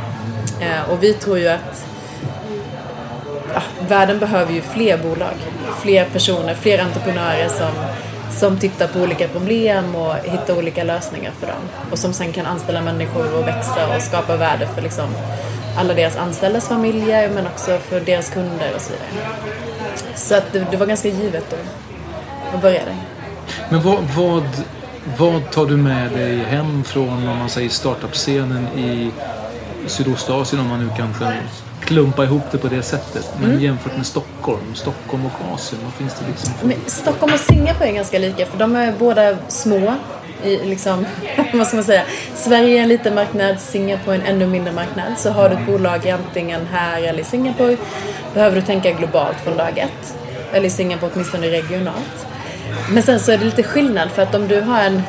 Eh, 0.62 0.90
och 0.92 1.04
vi 1.04 1.14
tror 1.14 1.40
ju 1.40 1.48
att 1.48 1.86
ja, 3.56 3.62
världen 3.88 4.20
behöver 4.20 4.54
ju 4.54 4.62
fler 4.62 4.98
bolag, 4.98 5.34
fler 5.82 6.06
personer, 6.06 6.54
fler 6.56 6.80
entreprenörer 6.80 7.50
som, 7.50 7.72
som 8.32 8.60
tittar 8.60 8.88
på 8.88 9.00
olika 9.00 9.28
problem 9.28 9.96
och 9.96 10.16
hittar 10.24 10.58
olika 10.58 10.84
lösningar 10.84 11.32
för 11.40 11.48
dem. 11.48 11.90
Och 11.92 12.00
som 12.00 12.14
sen 12.14 12.32
kan 12.32 12.46
anställa 12.46 12.82
människor 12.82 13.38
och 13.38 13.48
växa 13.48 13.96
och 13.96 14.02
skapa 14.02 14.36
värde 14.36 14.68
för 14.76 14.82
liksom 14.82 15.10
alla 15.78 15.94
deras 15.94 16.18
anställdas 16.18 16.68
familjer 16.68 17.30
men 17.30 17.48
också 17.48 17.78
för 17.78 18.00
deras 18.00 18.30
kunder 18.30 18.72
och 18.76 18.82
så 18.82 18.92
vidare. 18.94 19.36
Så 20.16 20.36
att 20.36 20.54
det, 20.54 20.66
det 20.72 20.78
var 20.78 20.86
ganska 20.86 21.08
givet 21.08 21.46
då 21.50 21.58
att 22.56 22.62
börja 22.62 22.86
där. 22.86 22.96
Men 23.70 23.82
vad, 23.82 24.04
vad, 24.16 24.44
vad 25.18 25.52
tar 25.52 25.66
du 25.66 25.78
med 25.78 26.12
dig 26.12 26.38
hem 26.38 26.84
från 26.84 27.28
om 27.28 27.38
man 27.38 27.50
säger 27.50 27.70
startup-scenen 27.70 28.68
i 28.78 29.12
Sydostasien 29.88 30.62
om 30.62 30.68
man 30.68 30.80
nu 30.80 30.90
kanske 30.98 31.34
klumpa 31.86 32.24
ihop 32.24 32.44
det 32.52 32.58
på 32.58 32.68
det 32.68 32.82
sättet. 32.84 33.30
Men 33.40 33.50
Mm. 33.50 33.64
jämfört 33.64 33.98
med 33.98 34.06
Stockholm, 34.06 34.76
Stockholm 34.76 35.26
och 35.26 35.54
Asien, 35.54 35.82
vad 35.84 35.94
finns 35.94 36.14
det 36.20 36.26
liksom 36.28 36.54
för... 36.54 36.68
Men 36.68 36.78
Stockholm 36.86 37.34
och 37.34 37.40
Singapore 37.40 37.90
är 37.90 37.94
ganska 37.94 38.20
lika 38.20 38.46
för 38.46 38.58
de 38.58 38.76
är 38.76 38.94
båda 39.00 39.38
små. 39.48 39.94
I 40.44 40.58
liksom, 40.66 41.06
vad 41.54 41.68
ska 41.68 41.78
man 41.78 41.84
säga? 41.86 42.04
Sverige 42.36 42.80
är 42.80 42.84
en 42.84 42.90
liten 42.90 43.16
marknad, 43.16 43.60
Singapore 43.60 44.16
är 44.16 44.20
en 44.20 44.26
ännu 44.26 44.48
mindre 44.48 44.74
marknad. 44.74 45.14
Så 45.18 45.30
har 45.32 45.50
du 45.50 45.56
ett 45.56 45.66
bolag 45.66 46.10
antingen 46.10 46.68
här 46.72 47.02
eller 47.02 47.20
i 47.20 47.24
Singapore 47.24 47.78
behöver 48.34 48.56
du 48.56 48.62
tänka 48.62 48.92
globalt 48.92 49.38
från 49.44 49.58
dag 49.58 49.78
ett. 49.78 50.16
Eller 50.54 50.68
i 50.68 50.70
Singapore 50.70 51.12
åtminstone 51.14 51.48
regionalt. 51.48 52.28
Men 52.90 53.04
sen 53.04 53.20
så 53.20 53.32
är 53.32 53.38
det 53.38 53.46
lite 53.46 53.64
skillnad 53.64 54.12
för 54.12 54.22
att 54.22 54.36
om 54.36 54.48
du 54.48 54.62
har 54.62 54.82
en 54.82 55.02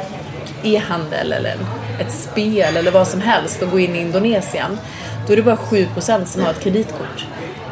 e-handel 0.62 1.32
eller 1.32 1.50
en, 1.50 1.66
ett 2.00 2.12
spel 2.12 2.76
eller 2.76 2.90
vad 2.90 3.08
som 3.08 3.20
helst 3.20 3.62
och 3.62 3.70
går 3.70 3.80
in 3.80 3.96
i 3.96 4.00
Indonesien 4.00 4.78
då 5.26 5.32
är 5.32 5.36
det 5.36 5.42
bara 5.42 5.56
7% 5.56 6.24
som 6.24 6.42
har 6.42 6.50
ett 6.50 6.60
kreditkort. 6.60 7.26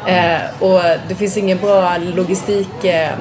Eh, 0.07 0.39
och 0.59 0.81
det 1.07 1.15
finns 1.15 1.37
ingen 1.37 1.57
bra 1.57 1.97
logistik 1.97 2.83
eh, 2.83 3.11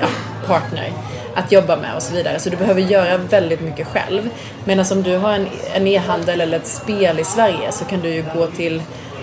ja, 0.00 0.06
partner 0.46 0.92
att 1.34 1.52
jobba 1.52 1.76
med 1.76 1.96
och 1.96 2.02
så 2.02 2.14
vidare. 2.14 2.38
Så 2.38 2.50
du 2.50 2.56
behöver 2.56 2.80
göra 2.80 3.16
väldigt 3.16 3.60
mycket 3.60 3.86
själv. 3.86 4.30
Medan 4.64 4.86
om 4.92 5.02
du 5.02 5.16
har 5.16 5.32
en, 5.32 5.46
en 5.74 5.86
e-handel 5.86 6.40
eller 6.40 6.56
ett 6.56 6.66
spel 6.66 7.20
i 7.20 7.24
Sverige 7.24 7.72
så 7.72 7.84
kan 7.84 8.00
du 8.00 8.08
ju 8.08 8.24
gå 8.34 8.46
till 8.46 8.82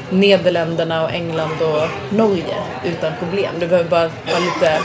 Nederländerna 0.10 1.03
och 1.03 1.12
England 1.12 1.62
och 1.62 2.15
Norge 2.15 2.55
utan 2.86 3.12
problem. 3.19 3.53
Du 3.60 3.67
behöver 3.67 3.89
bara 3.89 4.07
ha 4.07 4.39
lite 4.39 4.79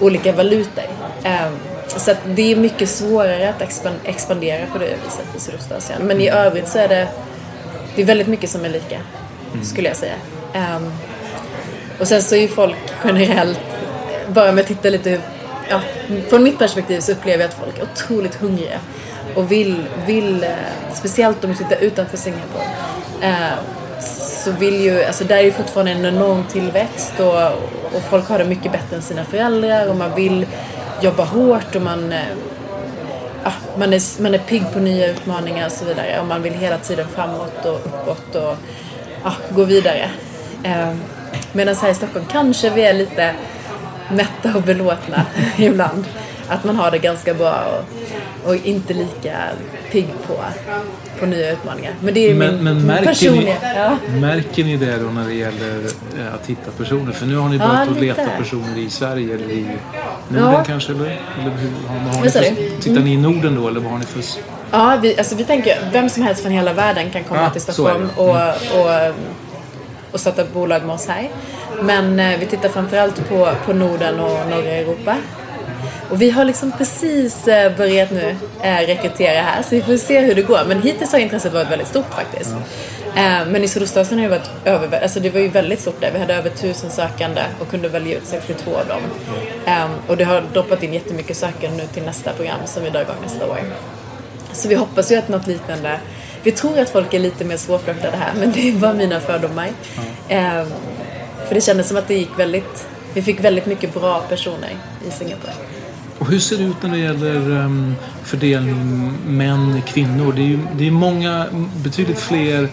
olika 0.00 0.32
valutor. 0.32 0.84
Eh, 1.24 1.48
så 2.00 2.12
det 2.26 2.52
är 2.52 2.56
mycket 2.56 2.88
svårare 2.88 3.48
att 3.48 3.62
expan- 3.62 4.00
expandera 4.04 4.66
på 4.72 4.78
det 4.78 4.84
viset 5.04 5.26
i 5.36 5.40
Sydostasien. 5.40 6.02
Men 6.02 6.20
i 6.20 6.28
övrigt 6.28 6.68
så 6.68 6.78
är 6.78 6.88
det, 6.88 7.08
det 7.96 8.02
är 8.02 8.06
väldigt 8.06 8.26
mycket 8.26 8.50
som 8.50 8.64
är 8.64 8.68
lika, 8.68 8.98
skulle 9.62 9.88
jag 9.88 9.96
säga. 9.96 10.14
Ehm, 10.52 10.92
och 12.00 12.08
sen 12.08 12.22
så 12.22 12.34
är 12.34 12.40
ju 12.40 12.48
folk 12.48 12.76
generellt, 13.04 13.60
bara 14.28 14.52
med 14.52 14.62
att 14.62 14.68
titta 14.68 14.90
lite 14.90 15.20
ja, 15.70 15.80
från 16.28 16.42
mitt 16.42 16.58
perspektiv 16.58 17.00
så 17.00 17.12
upplever 17.12 17.44
jag 17.44 17.48
att 17.48 17.58
folk 17.58 17.78
är 17.78 17.82
otroligt 17.82 18.34
hungriga 18.34 18.80
och 19.34 19.52
vill, 19.52 19.84
vill 20.06 20.44
eh, 20.44 20.50
speciellt 20.94 21.44
om 21.44 21.50
du 21.50 21.56
tittar 21.56 21.76
utanför 21.76 22.16
Singapore, 22.16 22.64
eh, 23.22 23.58
så 24.44 24.50
vill 24.50 24.80
ju, 24.80 25.04
alltså 25.04 25.24
där 25.24 25.36
är 25.36 25.42
ju 25.42 25.52
fortfarande 25.52 25.92
en 25.92 26.04
enorm 26.04 26.44
tillväxt 26.52 27.12
och, 27.20 27.46
och 27.96 28.02
folk 28.10 28.28
har 28.28 28.38
det 28.38 28.44
mycket 28.44 28.72
bättre 28.72 28.96
än 28.96 29.02
sina 29.02 29.24
föräldrar 29.24 29.88
och 29.88 29.96
man 29.96 30.14
vill 30.14 30.46
jobba 31.00 31.24
hårt 31.24 31.74
och 31.74 31.82
man, 31.82 32.12
eh, 32.12 32.20
ja, 33.44 33.52
man, 33.78 33.92
är, 33.92 34.22
man 34.22 34.34
är 34.34 34.38
pigg 34.38 34.62
på 34.72 34.78
nya 34.78 35.06
utmaningar 35.06 35.66
och 35.66 35.72
så 35.72 35.84
vidare 35.84 36.20
och 36.20 36.26
man 36.26 36.42
vill 36.42 36.52
hela 36.52 36.78
tiden 36.78 37.06
framåt 37.14 37.64
och 37.64 37.74
uppåt 37.74 38.34
och 38.34 38.56
ja, 39.24 39.32
gå 39.50 39.64
vidare. 39.64 40.10
Eh, 40.62 40.94
Medan 41.52 41.76
här 41.76 41.90
i 41.90 41.94
Stockholm 41.94 42.24
kanske 42.32 42.70
vi 42.70 42.82
är 42.82 42.92
lite 42.92 43.34
mätta 44.10 44.56
och 44.56 44.62
belåtna 44.62 45.26
ibland. 45.56 46.04
Att 46.48 46.64
man 46.64 46.76
har 46.76 46.90
det 46.90 46.98
ganska 46.98 47.34
bra 47.34 47.64
och, 48.44 48.48
och 48.48 48.56
inte 48.66 48.94
lika 48.94 49.36
pigg 49.92 50.08
på, 50.26 50.34
på 51.20 51.26
nya 51.26 51.52
utmaningar. 51.52 51.92
Men 52.00 52.14
det 52.14 52.30
är 52.30 52.34
Men, 52.34 52.54
min 52.54 52.64
men 52.64 52.82
märker, 52.86 53.06
personliga... 53.06 53.54
ni, 53.62 53.68
Ja. 53.76 53.96
märker 54.20 54.64
ni 54.64 54.76
det 54.76 54.96
då 54.96 55.06
när 55.10 55.24
det 55.26 55.34
gäller 55.34 55.84
eh, 56.18 56.34
att 56.34 56.46
hitta 56.46 56.70
personer? 56.70 57.12
För 57.12 57.26
nu 57.26 57.36
har 57.36 57.48
ni 57.48 57.56
Ja, 57.56 57.66
börjat 57.66 57.82
att 57.88 57.94
lite. 57.94 58.00
leta 58.06 58.30
personer 58.38 58.78
i 58.78 58.90
Sverige 58.90 59.34
eller 59.34 59.50
i 59.50 59.66
Norden 60.28 60.52
Ja. 60.52 60.64
kanske? 60.66 60.92
Eller, 60.92 61.04
eller 61.04 61.50
hur, 61.56 61.88
har, 61.88 62.16
har 62.16 62.24
ni 62.24 62.30
för, 62.30 62.80
tittar 62.82 63.00
ni 63.00 63.12
i 63.12 63.16
Norden 63.16 63.54
då 63.62 63.68
eller 63.68 63.80
vad 63.80 63.92
har 63.92 63.98
ni 63.98 64.04
för... 64.04 64.22
Ja, 64.70 64.98
vi, 65.02 65.18
alltså 65.18 65.34
vi 65.34 65.44
tänker 65.44 65.78
vem 65.92 66.08
som 66.08 66.22
helst 66.22 66.42
från 66.42 66.52
hela 66.52 66.72
världen 66.72 67.10
kan 67.10 67.24
komma 67.24 67.42
Ja, 67.42 67.50
till 67.50 67.60
så 67.62 67.70
är 67.70 67.72
Stockholm. 67.72 68.02
Mm. 68.02 68.16
och, 68.16 68.36
och, 68.80 69.14
och 70.12 70.20
starta 70.20 70.44
bolag 70.54 70.82
med 70.84 70.94
oss 70.94 71.06
här. 71.08 71.28
Men 71.82 72.20
eh, 72.20 72.38
vi 72.38 72.46
tittar 72.46 72.68
framförallt 72.68 73.28
på, 73.28 73.48
på 73.66 73.72
Norden 73.72 74.20
och 74.20 74.38
norra 74.50 74.70
Europa. 74.70 75.16
Och 76.10 76.22
vi 76.22 76.30
har 76.30 76.44
liksom 76.44 76.72
precis 76.72 77.48
eh, 77.48 77.76
börjat 77.76 78.10
nu 78.10 78.36
eh, 78.62 78.76
rekrytera 78.76 79.42
här 79.42 79.62
så 79.62 79.68
vi 79.70 79.82
får 79.82 79.96
se 79.96 80.20
hur 80.20 80.34
det 80.34 80.42
går. 80.42 80.60
Men 80.68 80.82
hittills 80.82 81.12
har 81.12 81.18
intresset 81.18 81.52
varit 81.52 81.70
väldigt 81.70 81.88
stort 81.88 82.14
faktiskt. 82.14 82.54
Eh, 83.16 83.46
men 83.46 83.64
i 83.64 83.68
Sydostasien 83.68 84.20
har 84.20 84.28
det 84.28 84.38
varit 84.38 84.50
över, 84.64 85.00
alltså 85.00 85.20
det 85.20 85.30
var 85.30 85.40
ju 85.40 85.48
väldigt 85.48 85.80
stort 85.80 86.00
där. 86.00 86.10
Vi 86.12 86.18
hade 86.18 86.34
över 86.34 86.50
tusen 86.50 86.90
sökande 86.90 87.42
och 87.60 87.70
kunde 87.70 87.88
välja 87.88 88.16
ut 88.16 88.26
62 88.26 88.70
av 88.70 88.86
dem. 88.88 89.02
Eh, 89.66 89.86
och 90.06 90.16
det 90.16 90.24
har 90.24 90.44
droppat 90.52 90.82
in 90.82 90.94
jättemycket 90.94 91.36
sökande 91.36 91.76
nu 91.76 91.88
till 91.94 92.02
nästa 92.02 92.32
program 92.32 92.58
som 92.66 92.84
vi 92.84 92.90
drar 92.90 93.00
igång 93.00 93.16
nästa 93.22 93.46
år. 93.46 93.58
Så 94.52 94.68
vi 94.68 94.74
hoppas 94.74 95.12
ju 95.12 95.16
att 95.16 95.28
något 95.28 95.46
liknande 95.46 96.00
vi 96.46 96.52
tror 96.52 96.78
att 96.78 96.90
folk 96.90 97.14
är 97.14 97.18
lite 97.18 97.44
mer 97.44 97.56
svårflörtade 97.56 98.16
här 98.16 98.32
men 98.34 98.52
det 98.52 98.68
är 98.68 98.72
bara 98.72 98.92
mina 98.92 99.20
fördomar. 99.20 99.68
Ehm, 100.28 100.66
för 101.48 101.54
det 101.54 101.60
kändes 101.60 101.88
som 101.88 101.96
att 101.96 102.08
det 102.08 102.14
gick 102.14 102.38
väldigt, 102.38 102.86
vi 103.14 103.22
fick 103.22 103.44
väldigt 103.44 103.66
mycket 103.66 103.94
bra 103.94 104.22
personer 104.28 104.76
i 105.08 105.10
Singapore. 105.10 105.52
Och 106.26 106.32
hur 106.32 106.38
ser 106.38 106.56
det 106.56 106.64
ut 106.64 106.82
när 106.82 106.90
det 106.90 106.98
gäller 106.98 107.50
um, 107.50 107.94
fördelning 108.24 109.12
män, 109.26 109.82
kvinnor? 109.86 110.32
Det 110.32 110.40
är 110.40 110.46
ju 110.46 110.58
det 110.78 110.86
är 110.86 110.90
många, 110.90 111.46
betydligt 111.84 112.18
fler 112.18 112.68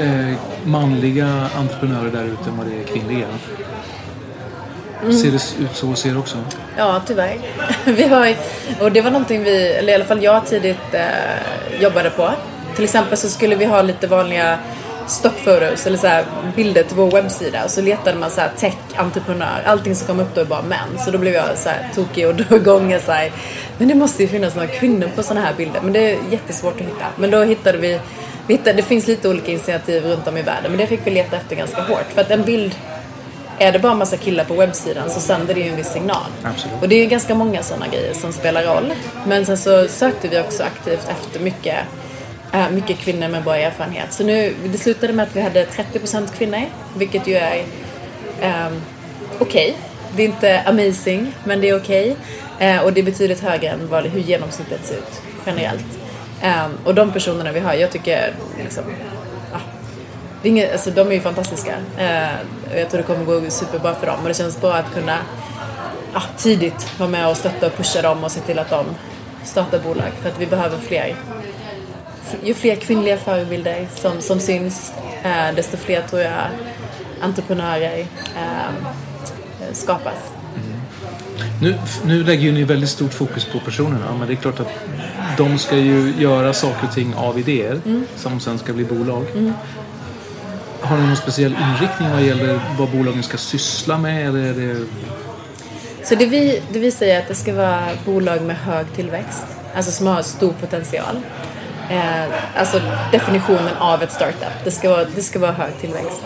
eh, 0.00 0.34
manliga 0.64 1.48
entreprenörer 1.56 2.10
där 2.10 2.24
ute 2.24 2.50
än 2.50 2.56
vad 2.56 2.66
det 2.66 2.80
är 2.80 2.84
kvinnliga. 2.84 3.26
Mm. 5.02 5.12
Ser 5.12 5.30
det 5.30 5.64
ut 5.64 5.76
så 5.76 5.86
hos 5.86 6.06
er 6.06 6.18
också? 6.18 6.36
Ja, 6.76 7.02
tyvärr. 7.06 7.38
Vi 7.84 8.02
har, 8.02 8.34
och 8.80 8.92
det 8.92 9.00
var 9.00 9.10
någonting 9.10 9.42
vi, 9.44 9.66
eller 9.66 9.92
i 9.92 9.94
alla 9.94 10.04
fall 10.04 10.22
jag 10.22 10.46
tidigt 10.46 10.94
eh, 10.94 11.80
jobbade 11.82 12.10
på. 12.10 12.30
Till 12.74 12.84
exempel 12.84 13.18
så 13.18 13.28
skulle 13.28 13.56
vi 13.56 13.64
ha 13.64 13.82
lite 13.82 14.06
vanliga 14.06 14.58
stock 15.06 15.44
photos 15.44 15.86
eller 15.86 15.98
så 15.98 16.06
här 16.06 16.24
bilder 16.56 16.82
till 16.82 16.96
vår 16.96 17.10
webbsida 17.10 17.64
och 17.64 17.70
så 17.70 17.82
letade 17.82 18.18
man 18.18 18.30
så 18.30 18.40
här 18.40 18.50
tech, 18.56 18.74
entreprenör, 18.96 19.62
allting 19.66 19.94
som 19.94 20.06
kom 20.06 20.20
upp 20.20 20.34
då 20.34 20.40
är 20.40 20.44
bara 20.44 20.62
män. 20.62 20.98
Så 21.04 21.10
då 21.10 21.18
blev 21.18 21.34
jag 21.34 21.58
så 21.58 21.68
här 21.68 21.88
tokig 21.94 22.28
och 22.28 22.34
drog 22.36 22.60
igång 22.60 22.98
så 23.00 23.12
här, 23.12 23.32
men 23.78 23.88
det 23.88 23.94
måste 23.94 24.22
ju 24.22 24.28
finnas 24.28 24.54
några 24.54 24.68
kvinnor 24.68 25.08
på 25.16 25.22
sådana 25.22 25.46
här 25.46 25.54
bilder. 25.54 25.80
Men 25.82 25.92
det 25.92 26.10
är 26.10 26.18
jättesvårt 26.30 26.74
att 26.74 26.86
hitta. 26.86 27.06
Men 27.16 27.30
då 27.30 27.42
hittade 27.42 27.78
vi, 27.78 28.00
vi 28.46 28.54
hittade, 28.54 28.72
det 28.72 28.82
finns 28.82 29.06
lite 29.06 29.28
olika 29.28 29.52
initiativ 29.52 30.04
runt 30.04 30.28
om 30.28 30.36
i 30.36 30.42
världen 30.42 30.70
men 30.70 30.76
det 30.76 30.86
fick 30.86 31.00
vi 31.04 31.10
leta 31.10 31.36
efter 31.36 31.56
ganska 31.56 31.82
hårt. 31.82 32.06
För 32.14 32.20
att 32.20 32.30
en 32.30 32.42
bild 32.42 32.74
är 33.58 33.72
det 33.72 33.78
bara 33.78 33.92
en 33.92 33.98
massa 33.98 34.16
killar 34.16 34.44
på 34.44 34.54
webbsidan 34.54 35.10
så 35.10 35.20
sänder 35.20 35.54
det 35.54 35.60
ju 35.60 35.68
en 35.68 35.76
viss 35.76 35.92
signal. 35.92 36.30
Absolut. 36.42 36.82
Och 36.82 36.88
det 36.88 36.94
är 36.94 37.00
ju 37.00 37.06
ganska 37.06 37.34
många 37.34 37.62
sådana 37.62 37.88
grejer 37.88 38.14
som 38.14 38.32
spelar 38.32 38.62
roll. 38.62 38.92
Men 39.26 39.46
sen 39.46 39.58
så 39.58 39.88
sökte 39.88 40.28
vi 40.28 40.40
också 40.40 40.62
aktivt 40.62 41.08
efter 41.08 41.40
mycket, 41.40 41.76
Äh, 42.52 42.70
mycket 42.70 42.98
kvinnor 42.98 43.28
med 43.28 43.44
bra 43.44 43.56
erfarenhet. 43.56 44.12
Så 44.12 44.24
nu, 44.24 44.54
det 44.64 44.78
slutade 44.78 45.12
med 45.12 45.22
att 45.22 45.36
vi 45.36 45.40
hade 45.40 45.64
30% 45.64 46.36
kvinnor, 46.38 46.62
vilket 46.96 47.26
ju 47.26 47.34
är 47.34 47.64
um, 48.42 48.82
okej. 49.38 49.70
Okay. 49.70 49.72
Det 50.16 50.22
är 50.22 50.26
inte 50.26 50.62
amazing, 50.66 51.32
men 51.44 51.60
det 51.60 51.68
är 51.68 51.76
okej. 51.76 52.16
Okay. 52.56 52.76
Uh, 52.76 52.82
och 52.82 52.92
det 52.92 53.00
är 53.00 53.04
betydligt 53.04 53.40
högre 53.40 53.68
än 53.68 53.88
vad, 53.88 54.06
hur 54.06 54.20
genomsnittet 54.20 54.84
ser 54.84 54.94
ut 54.94 55.22
generellt. 55.46 55.86
Um, 56.42 56.78
och 56.84 56.94
de 56.94 57.12
personerna 57.12 57.52
vi 57.52 57.60
har, 57.60 57.74
jag 57.74 57.90
tycker 57.90 58.34
liksom, 58.62 58.84
det 60.42 60.48
är 60.48 60.50
inget, 60.50 60.72
alltså, 60.72 60.90
de 60.90 61.08
är 61.08 61.12
ju 61.12 61.20
fantastiska. 61.20 61.76
Eh, 61.98 62.78
jag 62.78 62.90
tror 62.90 62.98
det 62.98 63.02
kommer 63.02 63.24
gå 63.24 63.50
superbra 63.50 63.94
för 63.94 64.06
dem 64.06 64.20
och 64.22 64.28
det 64.28 64.34
känns 64.34 64.60
bra 64.60 64.74
att 64.74 64.94
kunna 64.94 65.18
ja, 66.14 66.22
tidigt 66.36 66.98
vara 66.98 67.10
med 67.10 67.28
och 67.28 67.36
stötta 67.36 67.66
och 67.66 67.76
pusha 67.76 68.02
dem 68.02 68.24
och 68.24 68.32
se 68.32 68.40
till 68.40 68.58
att 68.58 68.70
de 68.70 68.86
startar 69.44 69.78
bolag 69.78 70.12
för 70.22 70.28
att 70.28 70.40
vi 70.40 70.46
behöver 70.46 70.78
fler. 70.78 71.16
Ju 72.42 72.54
fler 72.54 72.76
kvinnliga 72.76 73.16
förebilder 73.16 73.86
som, 73.94 74.20
som 74.20 74.40
syns 74.40 74.92
eh, 75.22 75.54
desto 75.56 75.76
fler 75.76 76.02
tror 76.02 76.22
jag 76.22 76.48
entreprenörer 77.20 77.98
eh, 78.36 78.92
skapas. 79.72 80.32
Mm. 80.54 80.80
Nu, 81.60 81.78
nu 82.04 82.24
lägger 82.24 82.42
ju 82.42 82.52
ni 82.52 82.64
väldigt 82.64 82.90
stort 82.90 83.14
fokus 83.14 83.44
på 83.44 83.60
personerna 83.60 84.14
men 84.18 84.28
det 84.28 84.34
är 84.34 84.36
klart 84.36 84.60
att 84.60 84.72
de 85.36 85.58
ska 85.58 85.76
ju 85.76 86.12
göra 86.18 86.52
saker 86.52 86.86
och 86.86 86.94
ting 86.94 87.14
av 87.14 87.38
idéer 87.38 87.80
mm. 87.86 88.06
som 88.16 88.40
sen 88.40 88.58
ska 88.58 88.72
bli 88.72 88.84
bolag. 88.84 89.24
Mm. 89.34 89.52
Har 90.80 90.96
ni 90.96 91.06
någon 91.06 91.16
speciell 91.16 91.52
inriktning 91.52 92.10
vad 92.10 92.22
gäller 92.22 92.60
vad 92.78 92.90
bolagen 92.90 93.22
ska 93.22 93.36
syssla 93.36 93.98
med? 93.98 94.28
Eller 94.28 94.38
är 94.38 94.54
det... 94.54 94.86
Så 96.04 96.14
det 96.14 96.26
vi, 96.26 96.62
det 96.72 96.78
vi 96.78 96.90
säger 96.90 97.16
är 97.16 97.18
att 97.18 97.28
det 97.28 97.34
ska 97.34 97.54
vara 97.54 97.88
bolag 98.04 98.42
med 98.42 98.56
hög 98.56 98.86
tillväxt, 98.94 99.46
alltså 99.74 99.92
som 99.92 100.06
har 100.06 100.22
stor 100.22 100.52
potential. 100.52 101.16
Eh, 101.90 102.24
alltså 102.56 102.80
definitionen 103.12 103.76
av 103.78 104.02
ett 104.02 104.12
startup. 104.12 104.64
Det 104.64 104.70
ska 104.70 104.90
vara, 104.90 105.04
det 105.04 105.22
ska 105.22 105.38
vara 105.38 105.52
hög 105.52 105.78
tillväxt. 105.80 106.22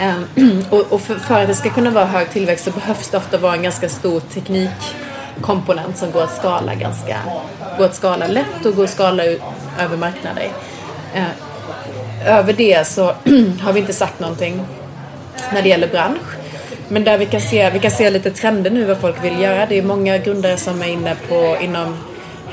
Eh, 0.00 0.14
och, 0.70 0.92
och 0.92 1.00
för, 1.00 1.14
för, 1.14 1.42
att 1.42 1.48
det 1.48 1.54
ska 1.54 1.70
kunna 1.70 1.90
vara 1.90 2.04
hög 2.04 2.30
tillväxt 2.30 2.64
så 2.64 2.70
behövs 2.70 3.10
det 3.10 3.16
ofta 3.16 3.38
vara 3.38 3.54
en 3.54 3.62
ganska 3.62 3.88
stor 3.88 4.20
teknikkomponent 4.20 5.96
som 5.96 6.10
går 6.10 6.22
att 6.22 6.36
skala 6.36 6.74
ganska, 6.74 7.16
går 7.78 7.84
att 7.84 7.94
skala 7.94 8.26
lätt 8.26 8.66
och 8.66 8.76
går 8.76 8.84
att 8.84 8.90
skala 8.90 9.24
ut, 9.24 9.42
över 9.80 9.96
marknader. 9.96 10.48
Eh, 11.14 12.38
över 12.38 12.52
det 12.52 12.86
så 12.86 13.04
har 13.62 13.72
vi 13.72 13.80
inte 13.80 13.92
sagt 13.92 14.20
någonting 14.20 14.60
när 15.52 15.62
det 15.62 15.68
gäller 15.68 15.88
bransch. 15.88 16.36
Men 16.88 17.04
där 17.04 17.18
vi 17.18 17.26
kan 17.26 17.40
se, 17.40 17.70
vi 17.70 17.78
kan 17.78 17.90
se 17.90 18.10
lite 18.10 18.30
trender 18.30 18.70
nu 18.70 18.84
vad 18.84 18.98
folk 18.98 19.24
vill 19.24 19.40
göra. 19.40 19.66
Det 19.66 19.78
är 19.78 19.82
många 19.82 20.18
grundare 20.18 20.56
som 20.56 20.82
är 20.82 20.86
inne 20.86 21.16
på 21.28 21.56
inom 21.60 21.96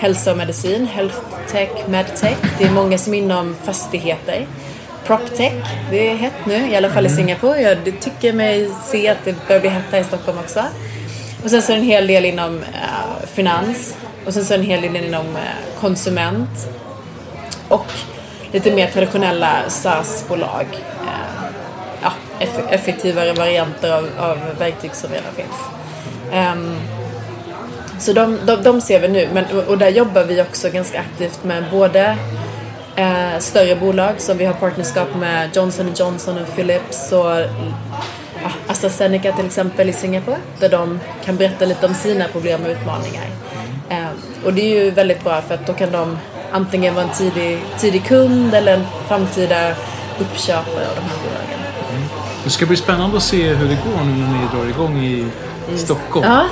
hälsa 0.01 0.31
och 0.31 0.37
medicin, 0.37 0.87
health 0.87 1.17
tech, 1.51 1.69
medtech. 1.87 2.37
Det 2.57 2.63
är 2.63 2.71
många 2.71 2.97
som 2.97 3.13
är 3.13 3.17
inom 3.17 3.55
fastigheter. 3.63 4.47
Proptech, 5.05 5.53
det 5.89 6.09
är 6.09 6.15
hett 6.15 6.45
nu, 6.45 6.71
i 6.71 6.75
alla 6.75 6.89
fall 6.89 7.05
i 7.05 7.07
mm. 7.07 7.17
Singapore. 7.17 7.61
Jag 7.61 7.77
tycker 7.99 8.33
mig 8.33 8.69
se 8.85 9.07
att 9.07 9.17
det 9.25 9.47
börjar 9.47 9.61
bli 9.61 9.69
hett 9.69 9.85
här 9.91 9.99
i 9.99 10.03
Stockholm 10.03 10.37
också. 10.37 10.63
Och 11.43 11.49
sen 11.49 11.61
så 11.61 11.71
är 11.71 11.75
det 11.75 11.81
en 11.81 11.87
hel 11.87 12.07
del 12.07 12.25
inom 12.25 12.57
uh, 12.57 13.25
finans. 13.33 13.95
Och 14.25 14.33
sen 14.33 14.45
så 14.45 14.53
är 14.53 14.57
det 14.57 14.63
en 14.63 14.69
hel 14.69 14.81
del 14.81 15.05
inom 15.05 15.25
uh, 15.25 15.79
konsument. 15.79 16.69
Och 17.67 17.87
lite 18.51 18.71
mer 18.71 18.87
traditionella 18.87 19.69
SaaS-bolag. 19.69 20.65
Eh, 21.01 21.51
ja, 22.01 22.13
effektivare 22.69 23.33
varianter 23.33 23.91
av, 23.91 24.09
av 24.19 24.37
verktyg 24.59 24.95
som 24.95 25.09
redan 25.09 25.33
finns. 25.33 25.57
Um, 26.33 26.77
så 28.01 28.13
de, 28.13 28.37
de, 28.45 28.63
de, 28.63 28.81
ser 28.81 28.99
vi 28.99 29.07
nu, 29.07 29.29
men, 29.33 29.45
och 29.67 29.77
där 29.77 29.89
jobbar 29.89 30.23
vi 30.23 30.41
också 30.41 30.69
ganska 30.69 30.99
aktivt 30.99 31.43
med 31.43 31.63
både 31.71 32.17
eh, 32.95 33.39
större 33.39 33.75
bolag 33.75 34.13
som 34.17 34.37
vi 34.37 34.45
har 34.45 34.53
partnerskap 34.53 35.15
med 35.15 35.55
Johnson 35.55 35.91
Johnson 35.95 36.37
och 36.37 36.55
Philips 36.55 37.11
och 37.11 37.39
ja, 38.43 38.51
AstraZeneca 38.67 39.31
till 39.31 39.45
exempel 39.45 39.89
i 39.89 39.93
Singapore 39.93 40.37
där 40.59 40.69
de 40.69 40.99
kan 41.25 41.37
berätta 41.37 41.65
lite 41.65 41.85
om 41.85 41.93
sina 41.93 42.27
problem 42.27 42.61
och 42.63 42.69
utmaningar. 42.69 43.25
Eh, 43.89 44.45
och 44.45 44.53
det 44.53 44.61
är 44.61 44.83
ju 44.83 44.91
väldigt 44.91 45.23
bra 45.23 45.41
för 45.41 45.53
att 45.53 45.67
då 45.67 45.73
kan 45.73 45.91
de 45.91 46.17
antingen 46.51 46.95
vara 46.95 47.05
en 47.05 47.11
tidig, 47.11 47.59
tidig 47.77 48.05
kund 48.05 48.53
eller 48.53 48.73
en 48.73 48.85
framtida 49.07 49.75
uppköpare 50.19 50.87
av 50.89 50.95
de 50.95 51.01
här 51.01 51.17
bolagen. 51.23 51.59
Mm. 51.89 52.07
Det 52.43 52.49
ska 52.49 52.65
bli 52.65 52.77
spännande 52.77 53.17
att 53.17 53.23
se 53.23 53.53
hur 53.53 53.67
det 53.67 53.77
går 53.85 54.05
nu 54.05 54.11
när 54.11 54.27
ni 54.27 54.47
drar 54.55 54.69
igång 54.69 55.03
i. 55.03 55.25
Stockholm. 55.77 56.25
Ja. 56.25 56.45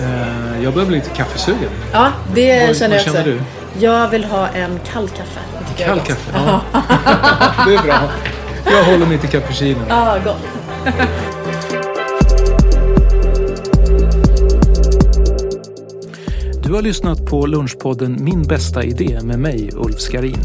Eh, 0.00 0.62
jag 0.64 0.74
börjar 0.74 0.88
bli 0.88 0.96
lite 0.96 1.10
kaffesugen. 1.10 1.70
Ja, 1.92 2.12
det 2.34 2.66
vad, 2.66 2.76
känner 2.76 2.96
jag 2.96 3.02
också. 3.02 3.12
Känner 3.12 3.24
du? 3.24 3.40
Jag 3.86 4.08
vill 4.08 4.24
ha 4.24 4.48
en 4.48 4.80
kall 4.92 5.08
kaffe. 5.08 5.40
Kall 5.78 6.00
kaffe? 6.00 6.30
Ja. 6.34 6.60
det 7.66 7.74
är 7.74 7.82
bra. 7.82 7.98
Jag 8.66 8.84
håller 8.84 9.06
mig 9.06 9.18
till 9.18 9.28
cappuccino. 9.28 9.78
Ja, 9.88 10.16
gott. 10.24 10.36
Du 16.62 16.72
har 16.72 16.82
lyssnat 16.82 17.26
på 17.26 17.46
Lunchpodden 17.46 18.24
Min 18.24 18.42
bästa 18.42 18.84
idé 18.84 19.18
med 19.22 19.38
mig, 19.38 19.70
Ulf 19.72 20.00
Skarin. 20.00 20.38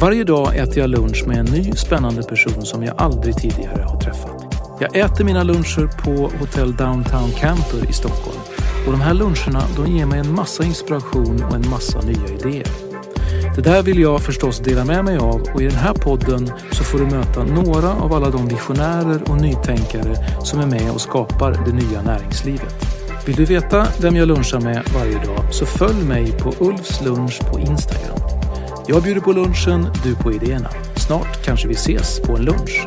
Varje 0.00 0.24
dag 0.24 0.56
äter 0.56 0.78
jag 0.78 0.90
lunch 0.90 1.24
med 1.26 1.38
en 1.38 1.46
ny 1.46 1.72
spännande 1.72 2.22
person 2.22 2.66
som 2.66 2.82
jag 2.82 2.94
aldrig 2.98 3.36
tidigare 3.36 3.82
har. 3.82 4.01
Jag 4.82 4.96
äter 4.96 5.24
mina 5.24 5.42
luncher 5.42 5.86
på 5.86 6.30
Hotell 6.38 6.76
Downtown 6.76 7.32
Camper 7.32 7.90
i 7.90 7.92
Stockholm. 7.92 8.38
Och 8.86 8.92
de 8.92 9.00
här 9.00 9.14
luncherna 9.14 9.62
de 9.76 9.86
ger 9.86 10.06
mig 10.06 10.20
en 10.20 10.34
massa 10.34 10.64
inspiration 10.64 11.44
och 11.44 11.54
en 11.54 11.70
massa 11.70 12.00
nya 12.00 12.28
idéer. 12.28 12.66
Det 13.56 13.60
där 13.60 13.82
vill 13.82 14.00
jag 14.00 14.20
förstås 14.20 14.58
dela 14.58 14.84
med 14.84 15.04
mig 15.04 15.16
av 15.16 15.42
och 15.54 15.62
i 15.62 15.64
den 15.64 15.76
här 15.76 15.94
podden 15.94 16.50
så 16.72 16.84
får 16.84 16.98
du 16.98 17.04
möta 17.04 17.44
några 17.44 17.92
av 17.92 18.12
alla 18.12 18.30
de 18.30 18.48
visionärer 18.48 19.30
och 19.30 19.40
nytänkare 19.40 20.16
som 20.44 20.60
är 20.60 20.66
med 20.66 20.90
och 20.90 21.00
skapar 21.00 21.64
det 21.66 21.72
nya 21.72 22.02
näringslivet. 22.02 22.74
Vill 23.26 23.36
du 23.36 23.44
veta 23.44 23.86
vem 24.00 24.16
jag 24.16 24.28
lunchar 24.28 24.60
med 24.60 24.82
varje 24.94 25.24
dag 25.26 25.44
så 25.50 25.66
följ 25.66 26.04
mig 26.04 26.32
på 26.32 26.54
Ulfs 26.58 27.00
lunch 27.00 27.40
på 27.52 27.58
Instagram. 27.58 28.18
Jag 28.86 29.02
bjuder 29.02 29.20
på 29.20 29.32
lunchen, 29.32 29.86
du 30.04 30.14
på 30.14 30.32
idéerna. 30.32 30.70
Snart 30.96 31.44
kanske 31.44 31.68
vi 31.68 31.74
ses 31.74 32.20
på 32.20 32.36
en 32.36 32.44
lunch. 32.44 32.86